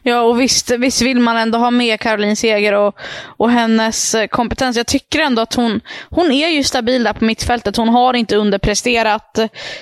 Ja, 0.02 0.20
och 0.20 0.40
visst, 0.40 0.70
visst 0.70 1.02
vill 1.02 1.20
man 1.20 1.36
ändå 1.36 1.58
ha 1.58 1.70
med 1.70 2.00
Caroline 2.00 2.36
Seger 2.36 2.72
och, 2.72 2.98
och 3.36 3.50
hennes 3.50 4.14
eh, 4.14 4.26
kompetens. 4.26 4.76
Jag 4.76 4.86
tycker 4.86 5.20
ändå 5.20 5.42
att 5.42 5.54
hon, 5.54 5.80
hon 6.10 6.32
är 6.32 6.48
ju 6.48 6.62
stabil 6.62 7.04
där 7.04 7.12
på 7.12 7.24
mittfältet. 7.24 7.76
Hon 7.76 7.88
har 7.88 8.14
inte 8.14 8.36
underpresterat. 8.36 9.38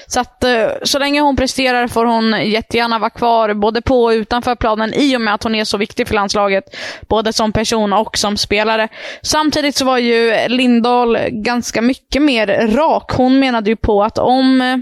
Så 0.06 0.20
att 0.20 0.44
eh, 0.44 0.66
så 0.82 0.98
länge 0.98 1.20
hon 1.20 1.36
presterar 1.36 1.88
får 1.88 2.04
hon 2.04 2.50
jättegärna 2.50 2.98
vara 2.98 3.10
kvar 3.10 3.54
både 3.54 3.82
på 3.82 4.04
och 4.04 4.10
utanför 4.10 4.54
planen 4.54 4.94
i 4.94 5.16
och 5.16 5.20
med 5.20 5.34
att 5.34 5.42
hon 5.42 5.54
är 5.54 5.64
så 5.64 5.76
viktig 5.76 6.08
för 6.08 6.14
landslaget. 6.14 6.64
Både 7.08 7.32
som 7.32 7.52
person 7.52 7.92
och 7.92 8.18
som 8.18 8.36
spelare. 8.36 8.88
Samtidigt 9.22 9.76
så 9.76 9.84
var 9.84 9.98
ju 9.98 10.48
Lindahl 10.48 11.18
ganska 11.30 11.82
mycket 11.82 12.22
mer 12.22 12.46
rak. 12.76 13.12
Hon 13.12 13.38
menade 13.38 13.70
ju 13.70 13.76
på 13.76 14.04
att 14.04 14.18
om 14.18 14.60
eh, 14.60 14.76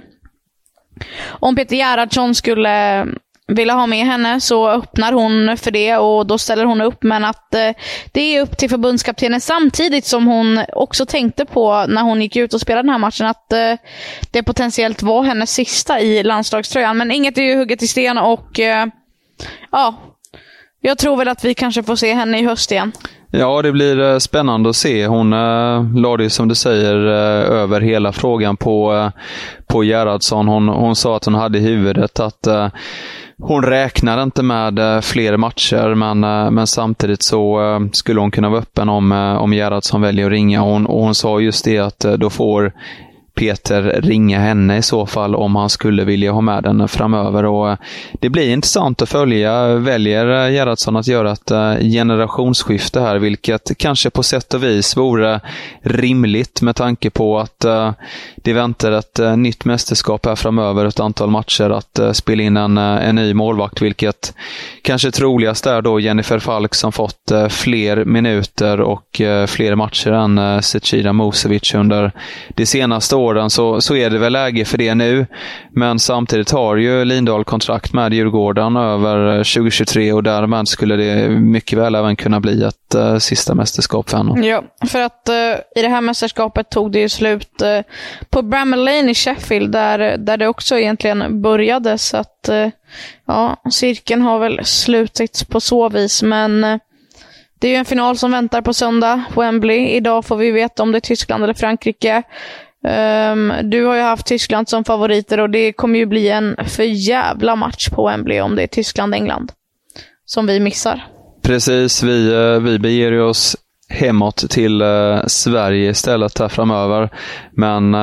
om 1.26 1.56
Peter 1.56 1.76
Gerhardsson 1.76 2.34
skulle 2.34 3.06
ville 3.46 3.72
ha 3.72 3.86
med 3.86 4.06
henne 4.06 4.40
så 4.40 4.68
öppnar 4.68 5.12
hon 5.12 5.56
för 5.56 5.70
det 5.70 5.96
och 5.96 6.26
då 6.26 6.38
ställer 6.38 6.64
hon 6.64 6.80
upp. 6.80 7.02
Men 7.02 7.24
att 7.24 7.54
eh, 7.54 7.70
det 8.12 8.20
är 8.20 8.42
upp 8.42 8.58
till 8.58 8.70
förbundskaptenen 8.70 9.40
samtidigt 9.40 10.04
som 10.04 10.26
hon 10.26 10.60
också 10.72 11.06
tänkte 11.06 11.44
på 11.44 11.86
när 11.88 12.02
hon 12.02 12.22
gick 12.22 12.36
ut 12.36 12.54
och 12.54 12.60
spelade 12.60 12.82
den 12.82 12.90
här 12.90 12.98
matchen 12.98 13.26
att 13.26 13.52
eh, 13.52 13.76
det 14.30 14.42
potentiellt 14.42 15.02
var 15.02 15.22
hennes 15.22 15.50
sista 15.50 16.00
i 16.00 16.22
landslagströjan. 16.22 16.96
Men 16.96 17.10
inget 17.10 17.38
är 17.38 17.42
ju 17.42 17.56
hugget 17.56 17.82
i 17.82 17.88
sten 17.88 18.18
och 18.18 18.60
eh, 18.60 18.86
ja, 19.72 19.94
jag 20.80 20.98
tror 20.98 21.16
väl 21.16 21.28
att 21.28 21.44
vi 21.44 21.54
kanske 21.54 21.82
får 21.82 21.96
se 21.96 22.14
henne 22.14 22.38
i 22.38 22.44
höst 22.44 22.72
igen. 22.72 22.92
Ja, 23.36 23.62
det 23.62 23.72
blir 23.72 24.00
eh, 24.00 24.18
spännande 24.18 24.70
att 24.70 24.76
se. 24.76 25.06
Hon 25.06 25.32
eh, 25.32 25.38
äh, 25.38 25.96
lade 25.96 26.22
ju 26.22 26.30
som 26.30 26.48
du 26.48 26.54
säger 26.54 27.06
äh, 27.06 27.60
över 27.60 27.80
hela 27.80 28.12
frågan 28.12 28.56
på, 28.56 28.94
äh, 28.94 29.08
på 29.66 29.84
Gerhardsson. 29.84 30.48
Hon, 30.48 30.68
hon 30.68 30.96
sa 30.96 31.16
att 31.16 31.24
hon 31.24 31.34
hade 31.34 31.58
i 31.58 31.60
huvudet 31.60 32.20
att 32.20 32.46
äh, 32.46 32.68
hon 33.38 33.62
räknar 33.62 34.22
inte 34.22 34.42
med 34.42 35.04
fler 35.04 35.36
matcher, 35.36 35.94
men, 35.94 36.20
men 36.54 36.66
samtidigt 36.66 37.22
så 37.22 37.60
skulle 37.92 38.20
hon 38.20 38.30
kunna 38.30 38.48
vara 38.48 38.60
öppen 38.60 38.88
om, 38.88 39.12
om 39.12 39.52
Gerhardsson 39.52 40.00
väljer 40.00 40.26
att 40.26 40.32
ringa. 40.32 40.60
Hon, 40.60 40.86
och 40.86 41.02
hon 41.02 41.14
sa 41.14 41.40
just 41.40 41.64
det 41.64 41.78
att 41.78 41.98
då 41.98 42.30
får 42.30 42.72
Peter 43.34 43.82
ringa 43.82 44.38
henne 44.38 44.76
i 44.76 44.82
så 44.82 45.06
fall 45.06 45.34
om 45.34 45.56
han 45.56 45.70
skulle 45.70 46.04
vilja 46.04 46.32
ha 46.32 46.40
med 46.40 46.62
den 46.62 46.88
framöver. 46.88 47.44
Och 47.44 47.70
eh, 47.70 47.76
det 48.20 48.28
blir 48.28 48.50
intressant 48.50 49.02
att 49.02 49.08
följa. 49.08 49.74
Väljer 49.74 50.46
eh, 50.46 50.52
Gerhardsson 50.52 50.96
att 50.96 51.06
göra 51.06 51.32
ett 51.32 51.50
eh, 51.50 51.78
generationsskifte 51.78 53.00
här, 53.00 53.16
vilket 53.16 53.78
kanske 53.78 54.10
på 54.10 54.22
sätt 54.22 54.54
och 54.54 54.62
vis 54.62 54.96
vore 54.96 55.40
rimligt 55.82 56.62
med 56.62 56.76
tanke 56.76 57.10
på 57.10 57.38
att 57.38 57.64
det 58.36 58.52
väntar 58.52 58.92
ett 58.92 59.20
nytt 59.36 59.64
mästerskap 59.64 60.26
här 60.26 60.36
framöver, 60.36 60.84
ett 60.84 61.00
antal 61.00 61.30
matcher 61.30 61.70
att 61.70 62.16
spela 62.16 62.42
in 62.42 62.56
en, 62.56 62.78
en 62.78 63.14
ny 63.14 63.34
målvakt, 63.34 63.82
vilket 63.82 64.34
kanske 64.82 65.10
troligast 65.10 65.66
är 65.66 65.82
då 65.82 66.00
Jennifer 66.00 66.38
Falk 66.38 66.74
som 66.74 66.92
fått 66.92 67.32
fler 67.48 68.04
minuter 68.04 68.80
och 68.80 69.20
fler 69.46 69.74
matcher 69.74 70.12
än 70.12 70.62
Zecira 70.62 71.12
Musevic 71.12 71.74
under 71.74 72.12
det 72.48 72.66
senaste 72.66 73.16
året 73.16 73.23
åren. 73.24 73.50
Så, 73.50 73.80
så 73.80 73.96
är 73.96 74.10
det 74.10 74.18
väl 74.18 74.32
läge 74.32 74.64
för 74.64 74.78
det 74.78 74.94
nu. 74.94 75.26
Men 75.70 75.98
samtidigt 75.98 76.50
har 76.50 76.76
ju 76.76 77.04
Lindahl 77.04 77.44
kontrakt 77.44 77.92
med 77.92 78.14
Djurgården 78.14 78.76
över 78.76 79.28
eh, 79.28 79.36
2023 79.36 80.12
och 80.12 80.22
därmed 80.22 80.68
skulle 80.68 80.96
det 80.96 81.28
mycket 81.28 81.78
väl 81.78 81.94
även 81.94 82.16
kunna 82.16 82.40
bli 82.40 82.64
ett 82.64 82.94
uh, 82.94 83.18
sista 83.18 83.54
mästerskap 83.54 84.10
för 84.10 84.16
henne. 84.16 84.46
Ja, 84.46 84.62
för 84.86 85.00
att 85.00 85.28
uh, 85.28 85.80
i 85.80 85.82
det 85.82 85.88
här 85.88 86.00
mästerskapet 86.00 86.70
tog 86.70 86.92
det 86.92 87.00
ju 87.00 87.08
slut 87.08 87.62
uh, 87.62 87.80
på 88.30 88.42
Bramall 88.42 88.84
Lane 88.84 89.10
i 89.10 89.14
Sheffield, 89.14 89.72
där, 89.72 90.16
där 90.18 90.36
det 90.36 90.48
också 90.48 90.78
egentligen 90.78 91.42
började. 91.42 91.98
Så 91.98 92.16
att, 92.16 92.48
uh, 92.50 92.68
ja, 93.26 93.56
cirkeln 93.70 94.22
har 94.22 94.38
väl 94.38 94.60
slutits 94.64 95.44
på 95.44 95.60
så 95.60 95.88
vis. 95.88 96.22
Men 96.22 96.80
det 97.64 97.68
är 97.68 97.72
ju 97.72 97.76
en 97.76 97.84
final 97.84 98.16
som 98.16 98.32
väntar 98.32 98.62
på 98.62 98.74
söndag, 98.74 99.22
Wembley. 99.36 99.88
Idag 99.88 100.24
får 100.24 100.36
vi 100.36 100.50
veta 100.50 100.82
om 100.82 100.92
det 100.92 100.98
är 100.98 101.00
Tyskland 101.00 101.44
eller 101.44 101.54
Frankrike. 101.54 102.22
Um, 102.84 103.52
du 103.62 103.84
har 103.84 103.94
ju 103.94 104.02
haft 104.02 104.26
Tyskland 104.26 104.68
som 104.68 104.84
favoriter 104.84 105.40
och 105.40 105.50
det 105.50 105.72
kommer 105.72 105.98
ju 105.98 106.06
bli 106.06 106.28
en 106.28 106.56
för 106.66 106.82
jävla 106.82 107.56
match 107.56 107.88
på 107.88 108.06
Wembley 108.06 108.40
om 108.40 108.56
det 108.56 108.62
är 108.62 108.66
Tyskland-England. 108.66 109.52
Som 110.26 110.46
vi 110.46 110.60
missar. 110.60 111.06
Precis, 111.42 112.02
vi, 112.02 112.32
eh, 112.32 112.60
vi 112.60 112.78
beger 112.78 113.20
oss 113.20 113.56
hemåt 113.88 114.50
till 114.50 114.82
eh, 114.82 115.26
Sverige 115.26 115.90
istället 115.90 116.38
här 116.38 116.48
framöver. 116.48 117.10
Men 117.52 117.94
eh, 117.94 118.00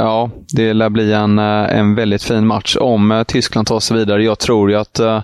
ja, 0.00 0.30
det 0.52 0.72
lär 0.72 0.88
bli 0.88 1.12
en, 1.12 1.38
eh, 1.38 1.78
en 1.78 1.94
väldigt 1.94 2.22
fin 2.22 2.46
match 2.46 2.76
om 2.80 3.12
eh, 3.12 3.22
Tyskland 3.22 3.66
tar 3.66 3.80
sig 3.80 3.96
vidare. 3.96 4.24
Jag 4.24 4.38
tror 4.38 4.70
ju 4.70 4.76
att 4.76 4.98
eh, 4.98 5.22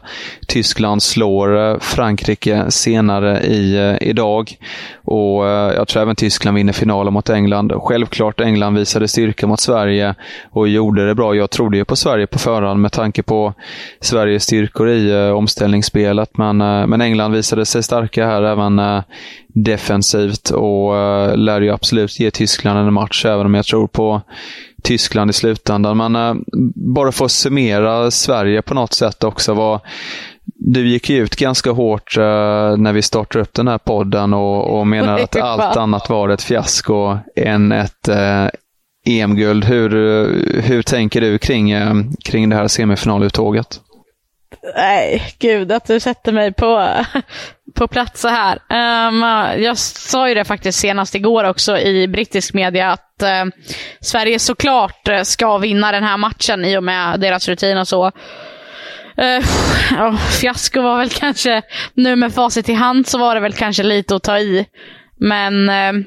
Tyskland 0.49 1.02
slår 1.02 1.78
Frankrike 1.80 2.64
senare 2.68 3.40
i, 3.40 3.96
idag. 4.00 4.56
Och 5.04 5.49
eh, 5.49 5.75
Jag 5.75 5.88
tror 5.88 6.02
även 6.02 6.16
Tyskland 6.16 6.56
vinner 6.56 6.73
finalen 6.73 7.12
mot 7.12 7.30
England. 7.30 7.73
Självklart 7.76 8.40
England 8.40 8.75
visade 8.75 9.08
styrka 9.08 9.46
mot 9.46 9.61
Sverige 9.61 10.14
och 10.50 10.68
gjorde 10.68 11.06
det 11.06 11.14
bra. 11.14 11.34
Jag 11.34 11.50
trodde 11.50 11.76
ju 11.76 11.84
på 11.84 11.96
Sverige 11.96 12.26
på 12.26 12.38
förhand 12.38 12.80
med 12.80 12.92
tanke 12.92 13.23
på 13.23 13.54
Sveriges 14.00 14.42
styrkor 14.42 14.88
i 14.88 15.11
eh, 15.11 15.30
omställningsspelet. 15.30 16.37
Men, 16.37 16.61
eh, 16.61 16.87
men 16.87 17.00
England 17.00 17.32
visade 17.32 17.66
sig 17.66 17.82
starka 17.82 18.26
här 18.26 18.42
även 18.42 19.02
defensivt 19.49 20.50
och 20.50 20.92
lär 21.38 21.61
ju 21.61 21.70
absolut 21.70 22.20
ge 22.20 22.30
Tyskland 22.30 22.78
en 22.78 22.92
match, 22.92 23.25
även 23.25 23.46
om 23.46 23.54
jag 23.54 23.64
tror 23.64 23.87
på 23.87 24.23
Tyskland 24.82 25.30
i 25.30 25.32
slutändan. 25.32 25.96
Men 25.96 26.44
bara 26.75 27.12
för 27.12 27.25
att 27.25 27.30
summera 27.30 28.11
Sverige 28.11 28.62
på 28.62 28.75
något 28.75 28.92
sätt 28.92 29.25
också. 29.25 29.54
Var, 29.54 29.80
du 30.44 30.88
gick 30.88 31.10
ut 31.10 31.36
ganska 31.36 31.70
hårt 31.70 32.16
uh, 32.18 32.24
när 32.76 32.92
vi 32.92 33.02
startade 33.02 33.42
upp 33.42 33.54
den 33.54 33.68
här 33.68 33.78
podden 33.78 34.34
och, 34.34 34.78
och 34.78 34.86
menar 34.86 35.18
att 35.18 35.36
allt 35.40 35.76
annat 35.76 36.10
var 36.10 36.28
ett 36.28 36.42
fiasko 36.42 37.18
än 37.36 37.72
ett 37.72 38.08
uh, 38.08 38.48
EM-guld. 39.06 39.64
Hur, 39.64 39.90
hur 40.60 40.82
tänker 40.82 41.20
du 41.20 41.38
kring, 41.38 41.74
kring 42.24 42.48
det 42.48 42.56
här 42.56 42.68
semifinaluttåget? 42.68 43.80
Nej, 44.76 45.22
gud 45.38 45.72
att 45.72 45.86
du 45.86 46.00
sätter 46.00 46.32
mig 46.32 46.52
på, 46.52 46.88
på 47.74 47.88
plats 47.88 48.20
så 48.20 48.28
här. 48.28 48.58
Um, 49.08 49.22
jag 49.62 49.78
sa 49.78 50.28
ju 50.28 50.34
det 50.34 50.44
faktiskt 50.44 50.78
senast 50.78 51.14
igår 51.14 51.44
också 51.44 51.78
i 51.78 52.08
brittisk 52.08 52.54
media 52.54 52.90
att 52.90 53.22
uh, 53.22 53.52
Sverige 54.00 54.38
såklart 54.38 55.08
ska 55.22 55.58
vinna 55.58 55.92
den 55.92 56.04
här 56.04 56.16
matchen 56.16 56.64
i 56.64 56.78
och 56.78 56.84
med 56.84 57.20
deras 57.20 57.48
rutin 57.48 57.78
och 57.78 57.88
så. 57.88 58.12
Uh, 59.92 60.09
oh, 60.09 60.16
fiasko 60.16 60.83
var 60.83 60.99
väl 60.99 61.11
kanske, 61.11 61.62
nu 61.94 62.16
med 62.16 62.35
facit 62.35 62.68
i 62.68 62.73
hand 62.73 63.06
så 63.06 63.18
var 63.18 63.35
det 63.35 63.40
väl 63.40 63.52
kanske 63.52 63.83
lite 63.83 64.16
att 64.16 64.23
ta 64.23 64.38
i. 64.38 64.66
Men 65.16 65.68
uh, 65.68 66.04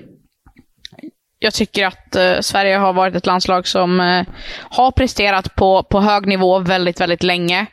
jag 1.40 1.54
tycker 1.54 1.86
att 1.86 2.16
uh, 2.18 2.42
Sverige 2.42 2.78
har 2.78 2.94
varit 2.94 3.16
ett 3.16 3.26
landslag 3.26 3.68
som 3.68 4.00
uh, 4.00 4.24
har 4.70 4.92
presterat 4.92 5.56
på, 5.56 5.84
på 5.84 6.00
hög 6.00 6.28
nivå 6.28 6.60
väldigt, 6.60 7.02
väldigt 7.02 7.24
länge. 7.24 7.66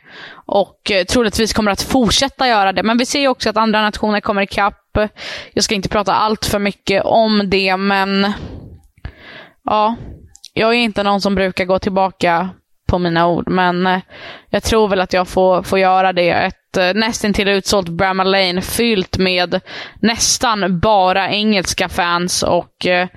Och 0.45 0.91
uh, 0.91 1.03
troligtvis 1.03 1.53
kommer 1.53 1.71
att 1.71 1.81
fortsätta 1.81 2.47
göra 2.47 2.73
det. 2.73 2.83
Men 2.83 2.97
vi 2.97 3.05
ser 3.05 3.19
ju 3.19 3.27
också 3.27 3.49
att 3.49 3.57
andra 3.57 3.81
nationer 3.81 4.19
kommer 4.19 4.41
ikapp. 4.41 4.81
Jag 5.53 5.63
ska 5.63 5.75
inte 5.75 5.89
prata 5.89 6.13
allt 6.13 6.45
för 6.45 6.59
mycket 6.59 7.03
om 7.03 7.49
det, 7.49 7.77
men 7.77 8.33
ja, 9.63 9.95
jag 10.53 10.69
är 10.69 10.77
inte 10.77 11.03
någon 11.03 11.21
som 11.21 11.35
brukar 11.35 11.65
gå 11.65 11.79
tillbaka 11.79 12.49
på 12.95 12.99
mina 12.99 13.27
ord, 13.27 13.49
men 13.49 13.87
eh, 13.87 13.99
jag 14.49 14.63
tror 14.63 14.87
väl 14.87 15.01
att 15.01 15.13
jag 15.13 15.27
får, 15.27 15.63
får 15.63 15.79
göra 15.79 16.13
det. 16.13 16.29
Ett 16.29 16.77
eh, 16.77 16.93
nästintill 16.93 17.47
utsålt 17.47 17.89
Bramall 17.89 18.31
Lane 18.31 18.61
fyllt 18.61 19.17
med 19.17 19.59
nästan 19.99 20.79
bara 20.79 21.29
engelska 21.29 21.89
fans 21.89 22.43
och 22.43 22.85
eh, 22.85 23.07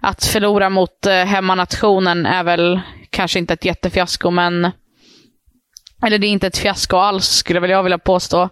att 0.00 0.24
förlora 0.24 0.70
mot 0.70 1.06
eh, 1.06 1.12
hemmanationen 1.12 2.26
är 2.26 2.44
väl 2.44 2.80
kanske 3.10 3.38
inte 3.38 3.54
ett 3.54 3.64
jättefiasko, 3.64 4.30
men 4.30 4.70
eller 6.06 6.18
det 6.18 6.26
är 6.26 6.30
inte 6.30 6.46
ett 6.46 6.58
fiasko 6.58 6.96
alls 6.96 7.26
skulle 7.26 7.60
väl 7.60 7.70
jag 7.70 7.82
vilja 7.82 7.98
påstå. 7.98 8.48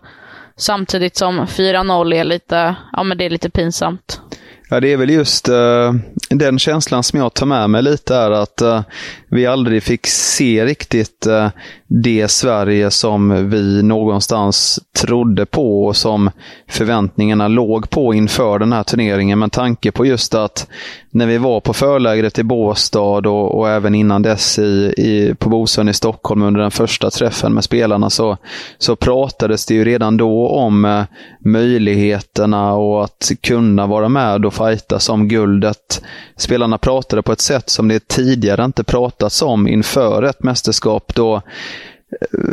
Samtidigt 0.57 1.17
som 1.17 1.41
4-0 1.41 2.15
är 2.15 2.25
lite, 2.25 2.77
ja 2.93 3.03
men 3.03 3.19
det 3.19 3.25
är 3.25 3.31
lite 3.31 3.51
pinsamt. 3.51 4.21
Ja, 4.71 4.81
det 4.81 4.93
är 4.93 4.97
väl 4.97 5.11
just, 5.11 5.49
den 6.29 6.59
känslan 6.59 7.03
som 7.03 7.19
jag 7.19 7.35
tar 7.35 7.47
med 7.47 7.71
mig 7.71 7.83
lite 7.83 8.17
är 8.17 8.31
att 8.31 8.63
uh, 8.63 8.81
vi 9.29 9.47
aldrig 9.47 9.83
fick 9.83 10.07
se 10.07 10.65
riktigt 10.65 11.27
uh, 11.27 11.49
det 11.89 12.29
Sverige 12.29 12.91
som 12.91 13.51
vi 13.51 13.83
någonstans 13.83 14.81
trodde 15.01 15.47
på 15.47 15.85
och 15.85 15.97
som 15.97 16.31
förväntningarna 16.69 17.49
låg 17.49 17.91
på 17.91 18.15
inför 18.15 18.59
den 18.59 18.73
här 18.73 18.83
turneringen. 18.83 19.39
Med 19.39 19.53
tanke 19.53 19.93
på 19.93 20.07
just 20.07 20.35
att 20.35 20.69
när 21.11 21.27
vi 21.27 21.39
var 21.39 21.61
på 21.61 21.73
förlägret 21.73 22.39
i 22.39 22.43
Båstad 22.43 23.29
och, 23.29 23.59
och 23.59 23.69
även 23.69 23.95
innan 23.95 24.23
dess 24.23 24.59
i, 24.59 24.95
i, 24.97 25.35
på 25.39 25.49
Bosön 25.49 25.89
i 25.89 25.95
Stockholm 25.95 26.43
under 26.43 26.61
den 26.61 26.71
första 26.71 27.11
träffen 27.11 27.55
med 27.55 27.65
spelarna 27.65 28.11
så, 28.11 28.37
så 28.79 28.97
pratades 28.97 29.67
det 29.67 29.75
ju 29.75 29.85
redan 29.85 30.17
då 30.17 30.49
om 30.49 30.85
uh, 30.85 31.05
möjligheterna 31.45 32.73
och 32.73 33.05
att 33.05 33.31
kunna 33.43 33.87
vara 33.87 34.09
med 34.09 34.47
och 34.47 34.55
fighta 34.55 34.99
om 35.13 35.29
guldet. 35.29 36.03
Spelarna 36.37 36.79
pratade 36.79 37.23
på 37.23 37.33
ett 37.33 37.41
sätt 37.41 37.71
som 37.71 37.89
det 37.89 38.09
tidigare 38.09 38.65
inte 38.65 38.85
pratats 38.85 39.43
om 39.43 39.69
inför 39.69 40.23
ett 40.23 40.43
mästerskap 40.43 41.15
då 41.15 41.35
eh, 41.37 41.41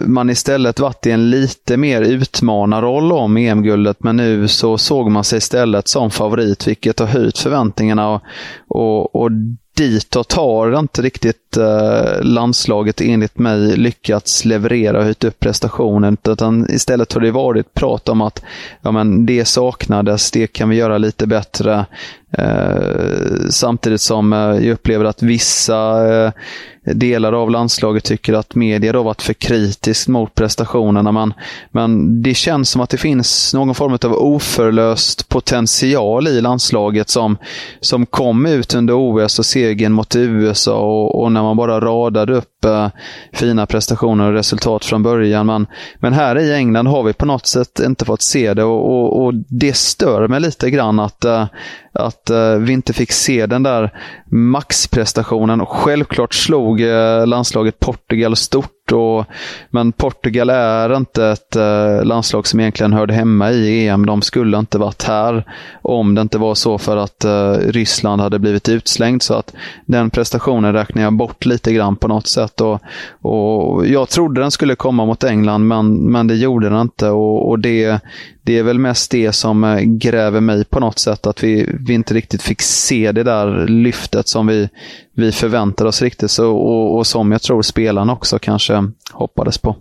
man 0.06 0.30
istället 0.30 0.80
varit 0.80 1.06
i 1.06 1.12
en 1.12 1.30
lite 1.30 1.78
mer 1.78 2.02
utmanarroll 2.02 3.12
om 3.12 3.38
EM-guldet, 3.38 4.04
men 4.04 4.16
nu 4.16 4.48
så 4.48 4.78
såg 4.78 5.12
man 5.12 5.24
sig 5.24 5.38
istället 5.38 5.88
som 5.88 6.12
favorit, 6.12 6.68
vilket 6.68 7.00
har 7.00 7.08
höjt 7.08 7.38
förväntningarna. 7.38 8.10
Och, 8.10 8.22
och, 8.68 9.16
och 9.16 9.32
ditåt 9.76 10.34
har 10.34 10.80
inte 10.80 11.02
riktigt 11.02 11.58
eh, 11.58 12.22
landslaget 12.22 13.02
enligt 13.02 13.38
mig 13.38 13.78
lyckats 13.78 14.46
leverera 14.46 14.98
och 14.98 15.04
höjt 15.04 15.24
upp 15.24 15.40
prestationen. 15.40 16.18
Utan 16.24 16.72
istället 16.72 17.14
har 17.14 17.22
det 17.22 17.32
varit 17.32 17.74
prat 17.74 18.10
om 18.10 18.22
att 18.22 18.44
ja, 18.82 18.92
men 18.92 19.26
det 19.26 19.46
saknades, 19.46 20.32
det 20.32 20.48
kan 20.48 20.70
vi 20.70 20.76
göra 20.76 20.98
lite 20.98 21.28
bättre. 21.28 21.86
Eh, 22.38 23.50
samtidigt 23.50 24.02
som 24.02 24.34
eh, 24.34 24.40
jag 24.40 24.68
upplever 24.74 25.06
att 25.06 25.22
vissa 25.22 26.12
eh, 26.14 26.32
delar 26.84 27.34
av 27.34 27.52
landslaget 27.52 28.04
tycker 28.04 28.34
att 28.34 28.56
media 28.56 28.94
har 28.94 29.04
varit 29.04 29.22
för 29.22 29.34
kritiskt 29.34 30.08
mot 30.08 30.36
prestationerna. 30.36 31.12
Men, 31.12 31.34
men 31.72 32.22
det 32.22 32.34
känns 32.34 32.70
som 32.70 32.82
att 32.82 32.90
det 32.90 32.98
finns 32.98 33.54
någon 33.54 33.76
form 33.76 33.98
av 34.04 34.14
oförlöst 34.14 35.30
potential 35.30 36.28
i 36.28 36.42
landslaget 36.42 37.10
som, 37.10 37.38
som 37.80 38.06
kom 38.06 38.46
ut 38.46 38.76
under 38.76 38.94
OS 38.94 39.40
och 39.40 39.46
segern 39.46 39.92
mot 39.92 40.16
USA 40.16 40.80
och, 40.80 41.24
och 41.24 41.32
när 41.32 41.42
man 41.42 41.58
bara 41.58 41.82
radade 41.82 42.36
upp 42.36 42.53
äh, 42.66 42.88
fina 43.34 43.66
prestationer 43.66 44.28
och 44.28 44.34
resultat 44.34 44.86
från 44.86 45.04
början. 45.04 45.46
Men, 45.46 45.68
men 45.96 46.14
här 46.14 46.40
i 46.40 46.54
England 46.54 46.88
har 46.88 47.04
vi 47.04 47.14
på 47.14 47.26
något 47.26 47.46
sätt 47.46 47.80
inte 47.80 48.06
fått 48.06 48.22
se 48.22 48.54
det 48.54 48.64
och, 48.64 48.86
och, 48.86 49.26
och 49.26 49.34
det 49.34 49.76
stör 49.76 50.28
mig 50.28 50.40
lite 50.40 50.70
grann 50.70 51.00
att 51.00 51.26
äh, 51.26 51.46
att 51.94 52.30
eh, 52.30 52.56
vi 52.56 52.74
inte 52.74 52.94
fick 52.94 53.12
se 53.12 53.46
den 53.46 53.64
där 53.64 53.94
maxprestationen. 54.26 55.66
Självklart 55.66 56.34
slog 56.34 56.80
landslaget 57.26 57.80
Portugal 57.80 58.36
stort 58.36 58.73
och, 58.92 59.26
men 59.70 59.92
Portugal 59.92 60.50
är 60.50 60.96
inte 60.98 61.26
ett 61.26 61.56
eh, 61.56 62.04
landslag 62.04 62.48
som 62.48 62.60
egentligen 62.60 62.94
hörde 62.94 63.14
hemma 63.14 63.52
i 63.52 63.88
EM. 63.88 64.06
De 64.06 64.22
skulle 64.22 64.58
inte 64.58 64.78
varit 64.78 65.04
här 65.04 65.44
om 65.82 66.16
det 66.16 66.22
inte 66.22 66.38
var 66.38 66.56
så 66.56 66.78
för 66.78 66.98
att 66.98 67.26
eh, 67.26 67.52
Ryssland 67.52 68.22
hade 68.22 68.40
blivit 68.40 68.70
utslängd. 68.70 69.22
Så 69.22 69.34
att 69.34 69.54
den 69.86 70.10
prestationen 70.10 70.74
räknar 70.74 71.02
jag 71.04 71.14
bort 71.14 71.46
lite 71.46 71.74
grann 71.74 71.96
på 71.96 72.08
något 72.08 72.28
sätt. 72.28 72.62
Och, 72.62 72.82
och 73.22 73.88
jag 73.88 74.10
trodde 74.10 74.42
den 74.42 74.52
skulle 74.52 74.76
komma 74.76 75.06
mot 75.06 75.24
England, 75.24 75.68
men, 75.68 76.12
men 76.12 76.28
det 76.28 76.36
gjorde 76.36 76.70
den 76.70 76.82
inte. 76.82 77.10
Och, 77.10 77.50
och 77.50 77.60
det, 77.60 78.02
det 78.46 78.58
är 78.58 78.64
väl 78.64 78.80
mest 78.80 79.12
det 79.12 79.32
som 79.32 79.64
eh, 79.64 79.80
gräver 79.82 80.42
mig 80.42 80.66
på 80.66 80.80
något 80.80 81.00
sätt, 81.00 81.28
att 81.28 81.44
vi, 81.44 81.70
vi 81.80 81.94
inte 81.94 82.14
riktigt 82.14 82.42
fick 82.42 82.62
se 82.62 83.12
det 83.12 83.24
där 83.24 83.68
lyftet 83.68 84.28
som 84.28 84.48
vi, 84.48 84.70
vi 85.16 85.32
förväntar 85.32 85.86
oss 85.86 86.02
riktigt 86.02 86.32
så, 86.32 86.52
och, 86.52 86.98
och 86.98 87.08
som 87.08 87.32
jag 87.32 87.42
tror 87.42 87.62
spelarna 87.62 88.14
också 88.14 88.40
kanske 88.40 88.84
hoppades 89.12 89.58
på. 89.58 89.76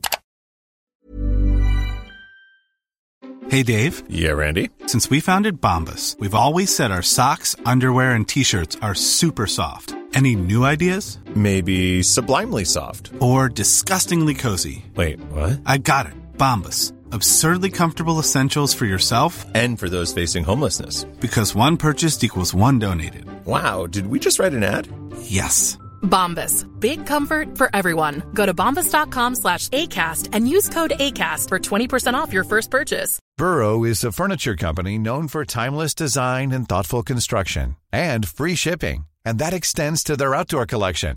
Hey 3.50 3.62
Dave. 3.62 3.92
Yeah, 4.09 4.38
Randy. 4.38 4.71
Since 4.87 5.11
we 5.11 5.21
founded 5.21 5.61
Bombus, 5.61 6.16
we've 6.19 6.35
always 6.35 6.75
said 6.75 6.90
our 6.90 7.02
socks, 7.02 7.54
underwear 7.66 8.14
and 8.14 8.26
t-shirts 8.26 8.78
are 8.81 8.95
super 8.95 9.47
soft. 9.47 9.95
Any 10.14 10.37
new 10.37 10.64
ideas? 10.64 11.19
Maybe 11.35 12.02
sublimely 12.02 12.64
soft. 12.64 13.11
Or 13.19 13.49
disgustingly 13.49 14.35
cozy. 14.35 14.85
Wait, 14.95 15.21
what? 15.33 15.61
I 15.66 15.78
got 15.78 16.07
it. 16.07 16.14
Bombus. 16.38 16.92
Absurdly 17.12 17.69
comfortable 17.69 18.19
essentials 18.19 18.73
for 18.73 18.87
yourself 18.87 19.45
and 19.54 19.78
for 19.78 19.90
those 19.90 20.14
facing 20.14 20.45
homelessness. 20.45 21.04
Because 21.21 21.54
one 21.54 21.76
purchased 21.76 22.25
equals 22.25 22.54
one 22.54 22.78
donated. 22.78 23.26
Wow, 23.45 23.87
did 23.87 24.07
we 24.07 24.18
just 24.18 24.38
write 24.38 24.55
an 24.55 24.62
ad? 24.64 24.88
Yes. 25.20 25.77
Bombas. 26.01 26.64
Big 26.81 27.05
comfort 27.05 27.59
for 27.59 27.68
everyone. 27.77 28.22
Go 28.33 28.46
to 28.46 28.55
bombas.com 28.55 29.35
slash 29.35 29.68
ACAST 29.68 30.31
and 30.33 30.48
use 30.48 30.70
code 30.70 30.92
ACAST 30.98 31.48
for 31.48 31.59
20% 31.59 32.14
off 32.14 32.33
your 32.33 32.44
first 32.44 32.70
purchase. 32.70 33.20
Burrow 33.37 33.85
is 33.85 34.03
a 34.05 34.12
furniture 34.12 34.57
company 34.57 34.96
known 34.96 35.29
for 35.29 35.44
timeless 35.44 35.94
design 35.94 36.51
and 36.51 36.66
thoughtful 36.66 37.03
construction 37.03 37.77
and 37.92 38.27
free 38.27 38.55
shipping. 38.55 39.05
And 39.22 39.38
that 39.38 39.53
extends 39.53 40.03
to 40.05 40.16
their 40.16 40.35
outdoor 40.35 40.64
collection. 40.64 41.16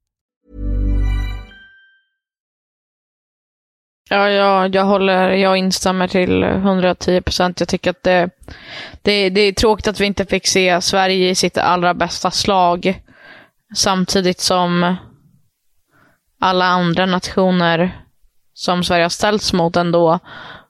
Ja, 4.13 4.29
ja, 4.29 4.67
jag 4.67 4.85
håller, 4.85 5.29
jag 5.29 5.57
instämmer 5.57 6.07
till 6.07 6.43
110 6.43 7.21
procent. 7.21 7.59
Jag 7.59 7.69
tycker 7.69 7.89
att 7.89 8.03
det, 8.03 8.29
det, 9.01 9.29
det 9.29 9.41
är 9.41 9.51
tråkigt 9.51 9.87
att 9.87 9.99
vi 9.99 10.05
inte 10.05 10.25
fick 10.25 10.47
se 10.47 10.81
Sverige 10.81 11.29
i 11.29 11.35
sitt 11.35 11.57
allra 11.57 11.93
bästa 11.93 12.31
slag. 12.31 13.01
Samtidigt 13.75 14.39
som 14.39 14.95
alla 16.39 16.65
andra 16.65 17.05
nationer 17.05 18.01
som 18.53 18.83
Sverige 18.83 19.03
har 19.03 19.09
ställts 19.09 19.53
mot 19.53 19.75
ändå 19.75 20.19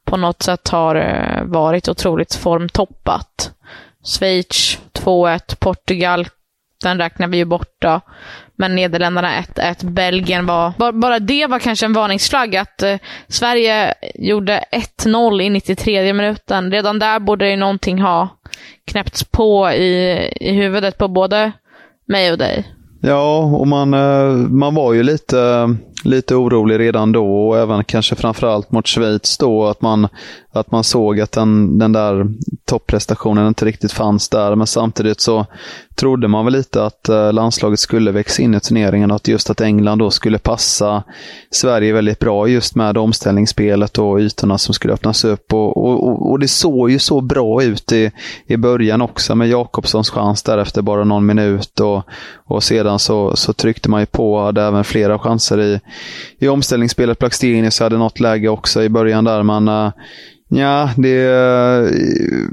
på 0.05 0.17
något 0.17 0.43
sätt 0.43 0.67
har 0.69 0.95
eh, 0.95 1.43
varit 1.43 1.89
otroligt 1.89 2.35
formtoppat. 2.35 3.53
Schweiz 4.03 4.79
2-1, 4.93 5.55
Portugal, 5.59 6.27
den 6.83 6.97
räknar 6.97 7.27
vi 7.27 7.37
ju 7.37 7.45
borta. 7.45 8.01
Men 8.61 8.75
Nederländerna 8.75 9.41
1-1, 9.41 9.85
Belgien 9.85 10.45
var... 10.45 10.91
Bara 10.91 11.19
det 11.19 11.47
var 11.47 11.59
kanske 11.59 11.85
en 11.85 11.93
varningsflagg 11.93 12.55
att 12.55 12.83
eh, 12.83 12.95
Sverige 13.27 13.93
gjorde 14.15 14.63
1-0 15.03 15.41
i 15.41 15.49
93 15.49 16.13
minuten. 16.13 16.71
Redan 16.71 16.99
där 16.99 17.19
borde 17.19 17.49
ju 17.49 17.55
någonting 17.55 18.01
ha 18.01 18.29
knäppts 18.85 19.23
på 19.23 19.71
i, 19.71 20.29
i 20.41 20.53
huvudet 20.53 20.97
på 20.97 21.07
både 21.07 21.51
mig 22.05 22.31
och 22.31 22.37
dig. 22.37 22.67
Ja, 23.01 23.37
och 23.37 23.67
man, 23.67 23.93
eh, 23.93 24.33
man 24.33 24.75
var 24.75 24.93
ju 24.93 25.03
lite, 25.03 25.39
eh, 25.39 25.67
lite 26.05 26.35
orolig 26.35 26.79
redan 26.79 27.11
då 27.11 27.47
och 27.47 27.57
även 27.57 27.83
kanske 27.83 28.15
framförallt 28.15 28.71
mot 28.71 28.87
Schweiz 28.87 29.37
då 29.37 29.65
att 29.65 29.81
man, 29.81 30.07
att 30.51 30.71
man 30.71 30.83
såg 30.83 31.19
att 31.19 31.31
den, 31.31 31.79
den 31.79 31.91
där 31.91 32.27
topprestationen 32.65 33.47
inte 33.47 33.65
riktigt 33.65 33.91
fanns 33.91 34.29
där. 34.29 34.55
Men 34.55 34.67
samtidigt 34.67 35.21
så 35.21 35.45
trodde 35.95 36.27
man 36.27 36.45
väl 36.45 36.53
lite 36.53 36.85
att 36.85 37.09
eh, 37.09 37.33
landslaget 37.33 37.79
skulle 37.79 38.11
växa 38.11 38.41
in 38.41 38.55
i 38.55 38.59
turneringen 38.59 39.11
och 39.11 39.15
att 39.15 39.27
just 39.27 39.49
att 39.49 39.61
England 39.61 39.99
då 39.99 40.11
skulle 40.11 40.37
passa 40.37 41.03
Sverige 41.51 41.93
väldigt 41.93 42.19
bra 42.19 42.47
just 42.47 42.75
med 42.75 42.97
omställningsspelet 42.97 43.97
och 43.97 44.19
ytorna 44.19 44.57
som 44.57 44.73
skulle 44.73 44.93
öppnas 44.93 45.25
upp. 45.25 45.53
Och, 45.53 45.77
och, 45.77 46.31
och 46.31 46.39
det 46.39 46.47
såg 46.47 46.91
ju 46.91 46.99
så 46.99 47.21
bra 47.21 47.63
ut 47.63 47.91
i, 47.91 48.11
i 48.45 48.57
början 48.57 49.01
också 49.01 49.35
med 49.35 49.49
Jakobssons 49.49 50.09
chans 50.09 50.43
där 50.43 50.57
efter 50.57 50.81
bara 50.81 51.03
någon 51.03 51.25
minut 51.25 51.79
och, 51.79 52.03
och 52.45 52.63
sedan 52.63 52.99
så, 52.99 53.35
så 53.35 53.53
tryckte 53.53 53.89
man 53.89 53.99
ju 53.99 54.05
på 54.05 54.33
och 54.33 54.43
hade 54.43 54.61
även 54.61 54.83
flera 54.83 55.19
chanser 55.19 55.61
i, 55.61 55.79
i 56.39 56.47
omställningsspelet. 56.47 57.19
Blackstenius 57.19 57.79
hade 57.79 57.97
något 57.97 58.19
läge 58.19 58.49
också 58.49 58.83
i 58.83 58.89
början 58.89 59.23
där, 59.23 59.43
man... 59.43 59.67
uh, 59.67 59.85
eh, 59.85 59.91
Ja, 60.53 60.89
det, 60.97 61.23
eh, 61.23 61.89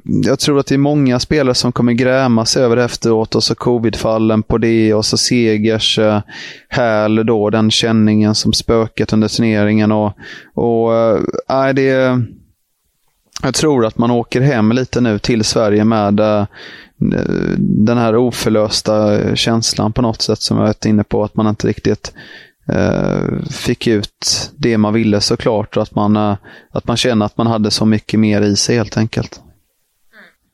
jag 0.04 0.38
tror 0.38 0.58
att 0.58 0.66
det 0.66 0.74
är 0.74 0.78
många 0.78 1.20
spelare 1.20 1.54
som 1.54 1.72
kommer 1.72 1.92
gräma 1.92 2.46
sig 2.46 2.62
över 2.62 2.76
efteråt 2.76 3.34
och 3.34 3.42
så 3.42 3.54
covidfallen 3.54 4.42
på 4.42 4.58
det 4.58 4.94
och 4.94 5.04
så 5.04 5.16
Segers 5.16 5.98
eh, 5.98 6.20
häl 6.68 7.26
då, 7.26 7.50
den 7.50 7.70
känningen 7.70 8.34
som 8.34 8.52
spöket 8.52 9.12
under 9.12 9.28
turneringen. 9.28 9.92
Och, 9.92 10.12
och 10.54 10.94
äh, 11.50 11.74
det, 11.74 12.20
jag 13.42 13.54
tror 13.54 13.86
att 13.86 13.98
man 13.98 14.10
åker 14.10 14.40
hem 14.40 14.72
lite 14.72 15.00
nu 15.00 15.18
till 15.18 15.44
Sverige 15.44 15.84
med 15.84 16.20
äh, 16.20 16.46
den 17.58 17.98
här 17.98 18.16
oförlösta 18.16 19.20
känslan 19.36 19.92
på 19.92 20.02
något 20.02 20.22
sätt 20.22 20.40
som 20.40 20.56
jag 20.56 20.64
varit 20.64 20.84
inne 20.84 21.04
på, 21.04 21.24
att 21.24 21.36
man 21.36 21.46
inte 21.46 21.68
riktigt 21.68 22.12
Eh, 22.72 23.48
fick 23.50 23.86
ut 23.86 24.50
det 24.56 24.78
man 24.78 24.94
ville 24.94 25.20
såklart. 25.20 25.76
Och 25.76 25.82
att 25.82 25.94
man, 25.94 26.16
eh, 26.16 26.36
att 26.70 26.86
man 26.86 26.96
känner 26.96 27.26
att 27.26 27.36
man 27.36 27.46
hade 27.46 27.70
så 27.70 27.84
mycket 27.84 28.20
mer 28.20 28.42
i 28.42 28.56
sig 28.56 28.76
helt 28.76 28.96
enkelt. 28.96 29.40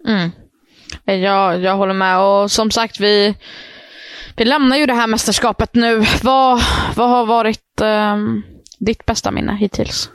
Mm. 0.09 0.31
Jag, 1.05 1.61
jag 1.61 1.77
håller 1.77 1.95
med 1.95 2.21
och 2.21 2.51
som 2.51 2.71
sagt 2.71 3.01
vi, 3.01 3.35
vi 4.37 4.45
lämnar 4.45 4.77
ju 4.77 4.87
det 4.87 4.95
här 4.95 5.07
mästerskapet 5.07 5.75
nu. 5.75 6.05
Vad, 6.23 6.63
vad 6.97 7.09
har 7.09 7.27
varit 7.27 7.81
um, 7.83 8.43
ditt 8.79 9.07
bästa 9.07 9.31
minne 9.31 9.57
hittills? 9.57 10.11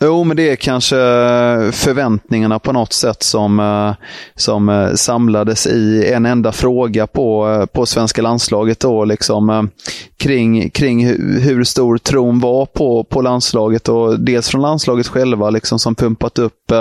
Jo, 0.00 0.24
men 0.24 0.36
det 0.36 0.50
är 0.50 0.56
kanske 0.56 0.96
eh, 0.96 1.70
förväntningarna 1.70 2.58
på 2.58 2.72
något 2.72 2.92
sätt 2.92 3.22
som, 3.22 3.60
eh, 3.60 3.92
som 4.34 4.68
eh, 4.68 4.92
samlades 4.94 5.66
i 5.66 6.12
en 6.12 6.26
enda 6.26 6.52
fråga 6.52 7.06
på, 7.06 7.66
på 7.72 7.86
svenska 7.86 8.22
landslaget. 8.22 8.80
Då, 8.80 9.04
liksom, 9.04 9.70
kring, 10.16 10.70
kring 10.70 11.06
hur 11.40 11.64
stor 11.64 11.98
tron 11.98 12.40
var 12.40 12.66
på, 12.66 13.04
på 13.04 13.22
landslaget. 13.22 13.88
Och 13.88 14.20
dels 14.20 14.48
från 14.48 14.62
landslaget 14.62 15.06
själva 15.06 15.50
liksom, 15.50 15.78
som 15.78 15.94
pumpat 15.94 16.38
upp 16.38 16.72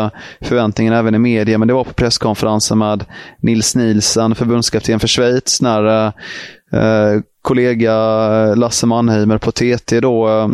förväntningarna 0.42 0.98
även 0.98 1.16
i 1.16 1.20
media. 1.20 1.58
Men 1.58 1.68
det 1.68 1.74
var 1.74 1.84
på 1.84 1.94
presskonferensen 1.94 2.78
med 2.78 3.06
Nils 3.40 3.76
Nielsen, 3.76 4.36
förbundskapten 4.36 5.00
för 5.00 5.08
Schweiz, 5.08 5.62
när 5.62 6.08
eh, 6.74 7.22
kollega 7.42 7.96
Lasse 8.56 8.86
Mannheimer 8.86 9.38
på 9.38 9.52
TT 9.52 10.00
då 10.00 10.50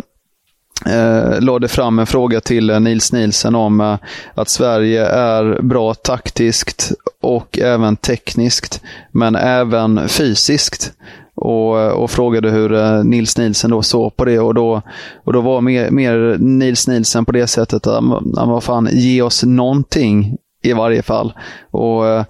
eh, 0.86 1.40
lade 1.40 1.68
fram 1.68 1.98
en 1.98 2.06
fråga 2.06 2.40
till 2.40 2.70
eh, 2.70 2.80
Nils 2.80 3.12
Nielsen 3.12 3.54
om 3.54 3.80
eh, 3.80 3.96
att 4.34 4.48
Sverige 4.48 5.06
är 5.06 5.62
bra 5.62 5.94
taktiskt 5.94 6.92
och 7.20 7.58
även 7.58 7.96
tekniskt, 7.96 8.82
men 9.12 9.36
även 9.36 10.08
fysiskt. 10.08 10.92
Och, 11.36 11.80
eh, 11.80 11.88
och, 11.88 12.10
frågade 12.10 12.50
hur 12.50 12.72
eh, 12.72 13.04
Nils 13.04 13.38
Nielsen 13.38 13.70
då 13.70 13.82
såg 13.82 14.16
på 14.16 14.24
det. 14.24 14.38
Och 14.38 14.54
då, 14.54 14.82
och 15.24 15.32
då 15.32 15.40
var 15.40 15.60
mer, 15.60 15.90
mer 15.90 16.36
Nils 16.38 16.88
Nielsen 16.88 17.24
på 17.24 17.32
det 17.32 17.46
sättet 17.46 17.86
att 17.86 18.04
vad 18.34 18.64
fan, 18.64 18.88
ge 18.92 19.22
oss 19.22 19.44
någonting 19.44 20.36
i 20.64 20.72
varje 20.72 21.02
fall. 21.02 21.32
Och 21.70 22.06
eh, 22.06 22.24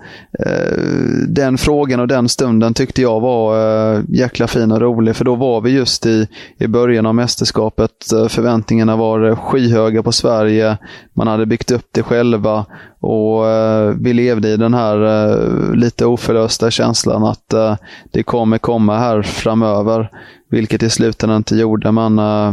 eh, 0.47 0.79
Den 1.29 1.59
frågan 1.59 2.01
och 2.01 2.09
den 2.09 2.29
stunden 2.29 2.75
tyckte 2.75 3.03
jag 3.03 3.21
var 3.21 3.57
eh, 3.95 4.01
jäkla 4.09 4.47
fin 4.47 4.73
och 4.73 4.81
rolig, 4.81 5.17
för 5.17 5.25
då 5.25 5.35
var 5.35 5.61
vi 5.61 5.71
just 5.71 6.07
i, 6.07 6.29
i 6.59 6.67
början 6.67 7.07
av 7.07 7.15
mästerskapet. 7.15 8.13
Eh, 8.13 8.29
förväntningarna 8.29 8.97
var 8.97 9.29
eh, 9.29 9.37
skyhöga 9.37 10.03
på 10.03 10.13
Sverige. 10.13 10.79
Man 11.13 11.27
hade 11.27 11.47
byggt 11.47 11.71
upp 11.71 11.87
det 11.93 12.03
själva 12.03 12.67
och 13.01 13.49
eh, 13.49 13.95
vi 14.01 14.13
levde 14.13 14.49
i 14.49 14.57
den 14.57 14.75
här 14.75 15.29
eh, 15.31 15.75
lite 15.75 16.07
oförlösta 16.07 16.71
känslan 16.71 17.25
att 17.25 17.53
eh, 17.53 17.77
det 18.13 18.23
kommer 18.23 18.59
komma 18.59 18.99
här 18.99 19.23
framöver. 19.23 20.11
Vilket 20.55 20.83
i 20.83 20.91
slutändan 20.91 21.37
inte 21.37 21.55
gjorde, 21.55 21.93
men 21.93 22.19
eh, 22.19 22.53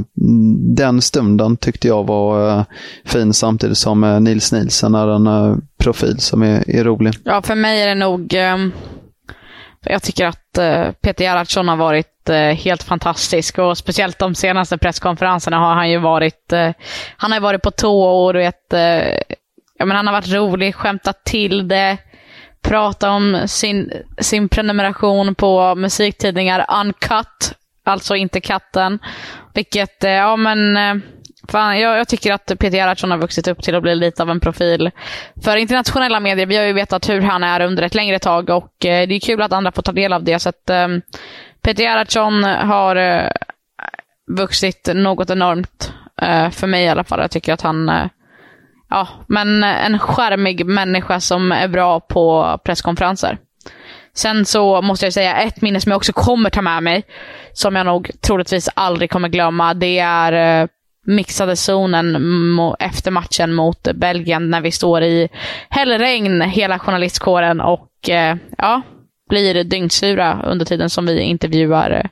den 0.75 1.01
stunden 1.01 1.57
tyckte 1.57 1.87
jag 1.87 2.07
var 2.07 2.57
eh, 2.59 2.63
fin 3.05 3.33
samtidigt 3.33 3.77
som 3.77 4.03
eh, 4.03 4.19
Nils 4.19 4.51
Nielsen 4.51 4.95
är 4.95 5.07
en 5.07 5.61
profil 5.77 6.19
som 6.19 6.41
är, 6.41 6.69
är 6.69 6.83
rolig. 6.83 7.13
Ja, 7.23 7.41
för 7.41 7.55
mig 7.55 7.81
är 7.81 7.87
det 7.87 7.95
nog 7.95 8.33
ehm, 8.33 8.71
jag 9.85 10.03
tycker 10.03 10.25
att 10.25 10.51
Peter 11.01 11.23
Gerhardsson 11.23 11.67
har 11.67 11.77
varit 11.77 12.29
helt 12.55 12.83
fantastisk. 12.83 13.57
Och 13.57 13.77
speciellt 13.77 14.19
de 14.19 14.35
senaste 14.35 14.77
presskonferenserna 14.77 15.57
har 15.57 15.75
han 15.75 15.89
ju 15.89 15.97
varit, 15.97 16.53
han 17.17 17.31
har 17.31 17.39
varit 17.39 17.61
på 17.61 17.71
tå 17.71 18.03
och 18.03 18.33
du 18.33 18.39
vet, 18.39 18.65
ja, 19.77 19.85
men 19.85 19.91
han 19.91 20.07
har 20.07 20.13
varit 20.13 20.33
rolig, 20.33 20.75
skämtat 20.75 21.23
till 21.25 21.67
det, 21.67 21.97
pratat 22.61 23.09
om 23.09 23.43
sin, 23.47 23.91
sin 24.21 24.49
prenumeration 24.49 25.35
på 25.35 25.75
musiktidningar 25.75 26.65
Uncut, 26.81 27.55
alltså 27.91 28.15
inte 28.15 28.41
katten. 28.41 28.99
Vilket, 29.53 30.03
eh, 30.03 30.11
ja 30.11 30.35
men, 30.35 30.77
eh, 30.77 30.95
fan, 31.47 31.79
jag, 31.79 31.97
jag 31.97 32.07
tycker 32.07 32.33
att 32.33 32.45
Peter 32.45 32.77
Gerhardsson 32.77 33.11
har 33.11 33.17
vuxit 33.17 33.47
upp 33.47 33.63
till 33.63 33.75
att 33.75 33.81
bli 33.81 33.95
lite 33.95 34.23
av 34.23 34.29
en 34.29 34.39
profil 34.39 34.91
för 35.43 35.57
internationella 35.57 36.19
medier. 36.19 36.45
Vi 36.45 36.57
har 36.57 36.63
ju 36.63 36.73
vetat 36.73 37.09
hur 37.09 37.21
han 37.21 37.43
är 37.43 37.61
under 37.61 37.83
ett 37.83 37.95
längre 37.95 38.19
tag 38.19 38.49
och 38.49 38.85
eh, 38.85 39.07
det 39.07 39.15
är 39.15 39.19
kul 39.19 39.41
att 39.41 39.53
andra 39.53 39.71
får 39.71 39.81
ta 39.81 39.91
del 39.91 40.13
av 40.13 40.23
det. 40.23 40.39
Så 40.39 40.49
att, 40.49 40.69
eh, 40.69 40.87
Peter 41.61 41.83
Gerhardsson 41.83 42.43
har 42.43 43.29
vuxit 44.31 44.89
något 44.93 45.29
enormt, 45.29 45.93
för 46.51 46.67
mig 46.67 46.83
i 46.83 46.87
alla 46.87 47.03
fall. 47.03 47.19
Jag 47.19 47.31
tycker 47.31 47.53
att 47.53 47.61
han 47.61 48.09
ja, 48.89 49.07
men 49.27 49.63
en 49.63 49.99
skärmig 49.99 50.65
människa 50.65 51.19
som 51.19 51.51
är 51.51 51.67
bra 51.67 51.99
på 51.99 52.57
presskonferenser. 52.63 53.37
Sen 54.13 54.45
så 54.45 54.81
måste 54.81 55.05
jag 55.05 55.13
säga 55.13 55.41
ett 55.41 55.61
minne 55.61 55.81
som 55.81 55.89
jag 55.89 55.97
också 55.97 56.13
kommer 56.13 56.49
ta 56.49 56.61
med 56.61 56.83
mig, 56.83 57.03
som 57.53 57.75
jag 57.75 57.85
nog 57.85 58.11
troligtvis 58.21 58.69
aldrig 58.73 59.11
kommer 59.11 59.29
glömma, 59.29 59.73
det 59.73 59.99
är 59.99 60.61
eh, 60.61 60.67
mixade 61.05 61.55
zonen 61.55 62.17
efter 62.79 63.11
matchen 63.11 63.53
mot 63.53 63.87
Belgien 63.93 64.49
när 64.49 64.61
vi 64.61 64.71
står 64.71 65.03
i 65.03 65.29
hällregn, 65.69 66.41
hela 66.41 66.79
journalistkåren 66.79 67.61
och 67.61 68.09
eh, 68.09 68.35
ja, 68.57 68.81
blir 69.29 69.63
dyngsura 69.63 70.41
under 70.45 70.65
tiden 70.65 70.89
som 70.89 71.05
vi 71.05 71.21
intervjuar, 71.21 71.91
eh, 71.91 72.09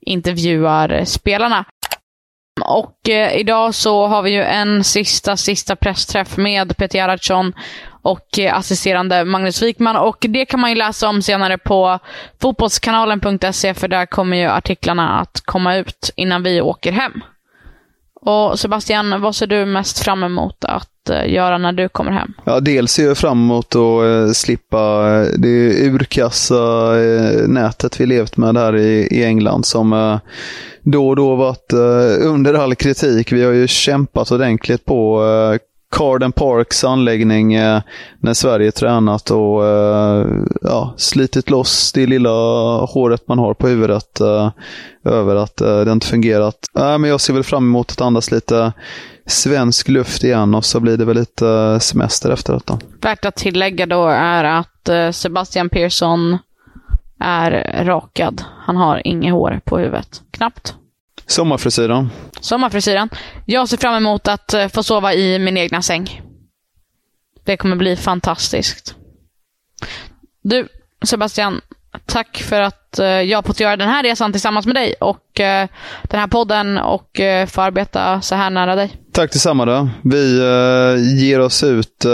intervjuar 0.00 1.04
spelarna. 1.04 1.64
Och 2.60 3.08
eh, 3.08 3.36
idag 3.36 3.74
så 3.74 4.06
har 4.06 4.22
vi 4.22 4.30
ju 4.30 4.42
en 4.42 4.84
sista, 4.84 5.36
sista 5.36 5.76
pressträff 5.76 6.36
med 6.36 6.76
Peter 6.76 6.98
Gerhardsson 6.98 7.52
och 8.08 8.38
eh, 8.38 8.56
assisterande 8.56 9.24
Magnus 9.24 9.62
Wikman. 9.62 9.96
Och 9.96 10.26
det 10.28 10.44
kan 10.44 10.60
man 10.60 10.70
ju 10.70 10.76
läsa 10.76 11.08
om 11.08 11.22
senare 11.22 11.58
på 11.58 11.98
fotbollskanalen.se 12.40 13.74
för 13.74 13.88
där 13.88 14.06
kommer 14.06 14.36
ju 14.36 14.46
artiklarna 14.46 15.18
att 15.20 15.40
komma 15.44 15.76
ut 15.76 16.10
innan 16.16 16.42
vi 16.42 16.60
åker 16.60 16.92
hem. 16.92 17.12
Och 18.20 18.58
Sebastian, 18.58 19.20
vad 19.20 19.34
ser 19.34 19.46
du 19.46 19.66
mest 19.66 19.98
fram 19.98 20.22
emot 20.22 20.64
att 20.64 21.10
eh, 21.10 21.32
göra 21.32 21.58
när 21.58 21.72
du 21.72 21.88
kommer 21.88 22.12
hem? 22.12 22.32
Ja, 22.44 22.60
dels 22.60 22.92
ser 22.92 23.06
jag 23.06 23.18
fram 23.18 23.38
emot 23.38 23.76
att 23.76 24.02
eh, 24.02 24.32
slippa 24.32 25.02
det 25.38 25.86
urkassa 25.86 26.92
nätet 27.46 28.00
vi 28.00 28.06
levt 28.06 28.36
med 28.36 28.56
här 28.56 28.76
i 28.76 29.24
England 29.24 29.66
som 29.66 30.18
då 30.82 31.08
och 31.08 31.16
då 31.16 31.34
varit 31.34 31.72
under 32.20 32.54
all 32.54 32.74
kritik. 32.74 33.32
Vi 33.32 33.44
har 33.44 33.52
ju 33.52 33.66
kämpat 33.66 34.30
ordentligt 34.30 34.84
på 34.84 35.22
Carden 35.90 36.32
Parks 36.32 36.84
anläggning 36.84 37.54
eh, 37.54 37.80
när 38.20 38.34
Sverige 38.34 38.72
tränat 38.72 39.30
och 39.30 39.66
eh, 39.66 40.26
ja, 40.62 40.94
slitit 40.96 41.50
loss 41.50 41.92
det 41.92 42.06
lilla 42.06 42.30
håret 42.84 43.28
man 43.28 43.38
har 43.38 43.54
på 43.54 43.68
huvudet 43.68 44.20
eh, 44.20 44.50
över 45.04 45.36
att 45.36 45.60
eh, 45.60 45.80
det 45.80 45.92
inte 45.92 46.06
fungerat. 46.06 46.58
Äh, 46.78 46.98
men 46.98 47.10
jag 47.10 47.20
ser 47.20 47.32
väl 47.34 47.44
fram 47.44 47.64
emot 47.64 47.90
att 47.90 48.00
andas 48.00 48.30
lite 48.30 48.72
svensk 49.26 49.88
luft 49.88 50.24
igen 50.24 50.54
och 50.54 50.64
så 50.64 50.80
blir 50.80 50.96
det 50.96 51.04
väl 51.04 51.16
lite 51.16 51.48
eh, 51.48 51.78
semester 51.78 52.30
efter 52.30 52.52
detta. 52.52 52.78
Värt 53.00 53.24
att 53.24 53.36
tillägga 53.36 53.86
då 53.86 54.06
är 54.06 54.44
att 54.44 54.88
eh, 54.88 55.10
Sebastian 55.10 55.68
Persson 55.68 56.38
är 57.20 57.84
rakad. 57.84 58.44
Han 58.66 58.76
har 58.76 59.06
inget 59.06 59.32
hår 59.32 59.60
på 59.64 59.78
huvudet. 59.78 60.22
Knappt. 60.30 60.74
Sommarfrisyren. 61.28 62.10
Sommarfrisyren. 62.40 63.08
Jag 63.46 63.68
ser 63.68 63.76
fram 63.76 63.94
emot 63.94 64.28
att 64.28 64.54
eh, 64.54 64.68
få 64.68 64.82
sova 64.82 65.14
i 65.14 65.38
min 65.38 65.56
egna 65.56 65.82
säng. 65.82 66.22
Det 67.44 67.56
kommer 67.56 67.76
bli 67.76 67.96
fantastiskt. 67.96 68.94
Du, 70.42 70.68
Sebastian, 71.04 71.60
tack 72.06 72.36
för 72.36 72.60
att 72.60 72.98
eh, 72.98 73.06
jag 73.06 73.46
fått 73.46 73.60
göra 73.60 73.76
den 73.76 73.88
här 73.88 74.02
resan 74.02 74.32
tillsammans 74.32 74.66
med 74.66 74.74
dig 74.74 74.94
och 75.00 75.40
eh, 75.40 75.68
den 76.02 76.20
här 76.20 76.26
podden 76.26 76.78
och 76.78 77.20
få 77.46 77.60
arbeta 77.60 78.20
så 78.20 78.34
här 78.34 78.50
nära 78.50 78.74
dig. 78.74 78.96
Tack 79.12 79.32
detsamma 79.32 79.64
då. 79.64 79.88
Vi 80.04 80.40
ger 81.20 81.40
oss 81.40 81.62
ut 81.62 82.06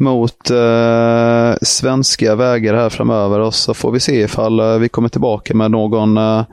mot 0.00 0.50
eh, 0.50 1.54
svenska 1.62 2.34
vägar 2.34 2.74
här 2.74 2.88
framöver 2.88 3.38
och 3.38 3.54
så 3.54 3.74
får 3.74 3.92
vi 3.92 4.00
se 4.00 4.20
ifall 4.20 4.78
vi 4.78 4.88
kommer 4.88 5.08
tillbaka 5.08 5.54
med 5.54 5.70
någon 5.70 6.16
eh, 6.16 6.44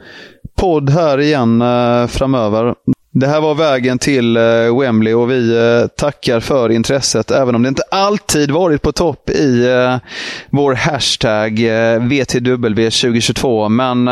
podd 0.57 0.89
här 0.89 1.19
igen 1.19 1.61
eh, 1.61 2.07
framöver. 2.07 2.75
Det 3.11 3.27
här 3.27 3.41
var 3.41 3.55
vägen 3.55 3.99
till 3.99 4.37
eh, 4.37 4.79
Wembley 4.79 5.13
och 5.13 5.31
vi 5.31 5.57
eh, 5.57 5.87
tackar 5.87 6.39
för 6.39 6.71
intresset, 6.71 7.31
även 7.31 7.55
om 7.55 7.63
det 7.63 7.69
inte 7.69 7.83
alltid 7.91 8.51
varit 8.51 8.81
på 8.81 8.91
topp 8.91 9.29
i 9.29 9.65
vår 10.49 10.73
hashtag 10.73 11.51
VTW 11.99 12.89
2022. 12.89 13.69
Men 13.69 14.05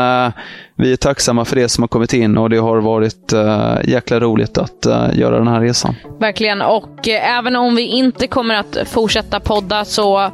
vi 0.76 0.92
är 0.92 0.96
tacksamma 0.96 1.44
för 1.44 1.56
det 1.56 1.68
som 1.68 1.82
har 1.82 1.88
kommit 1.88 2.12
in 2.12 2.38
och 2.38 2.50
det 2.50 2.56
har 2.56 2.80
varit 2.80 3.32
jäkla 3.84 4.20
roligt 4.20 4.58
att 4.58 4.86
göra 5.12 5.38
den 5.38 5.48
här 5.48 5.60
resan. 5.60 5.94
Verkligen, 6.20 6.62
och 6.62 7.08
även 7.08 7.56
om 7.56 7.76
vi 7.76 7.82
inte 7.82 8.26
kommer 8.26 8.54
att 8.54 8.78
fortsätta 8.88 9.40
podda 9.40 9.84
så 9.84 10.30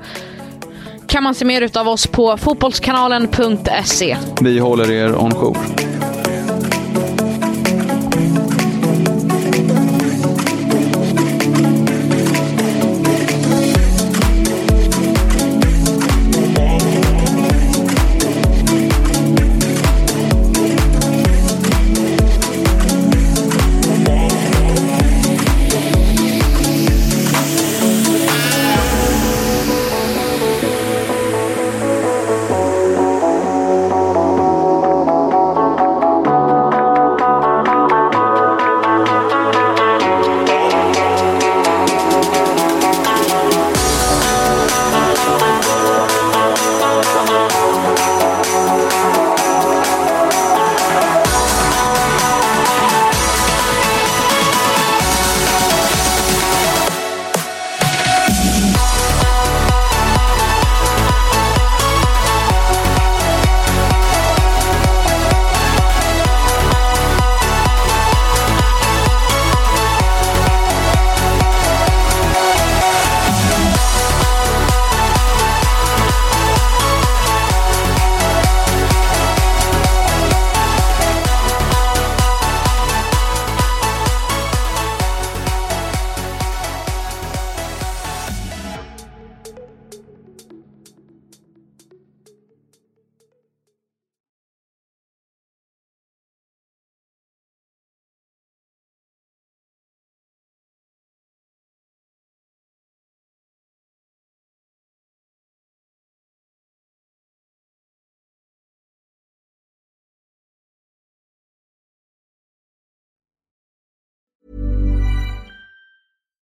kan 1.07 1.23
man 1.23 1.35
se 1.35 1.45
mer 1.45 1.79
av 1.79 1.89
oss 1.89 2.07
på 2.07 2.37
fotbollskanalen.se. 2.37 4.17
Vi 4.41 4.59
håller 4.59 4.91
er 4.91 5.23
on 5.23 5.31
jour. 5.31 5.57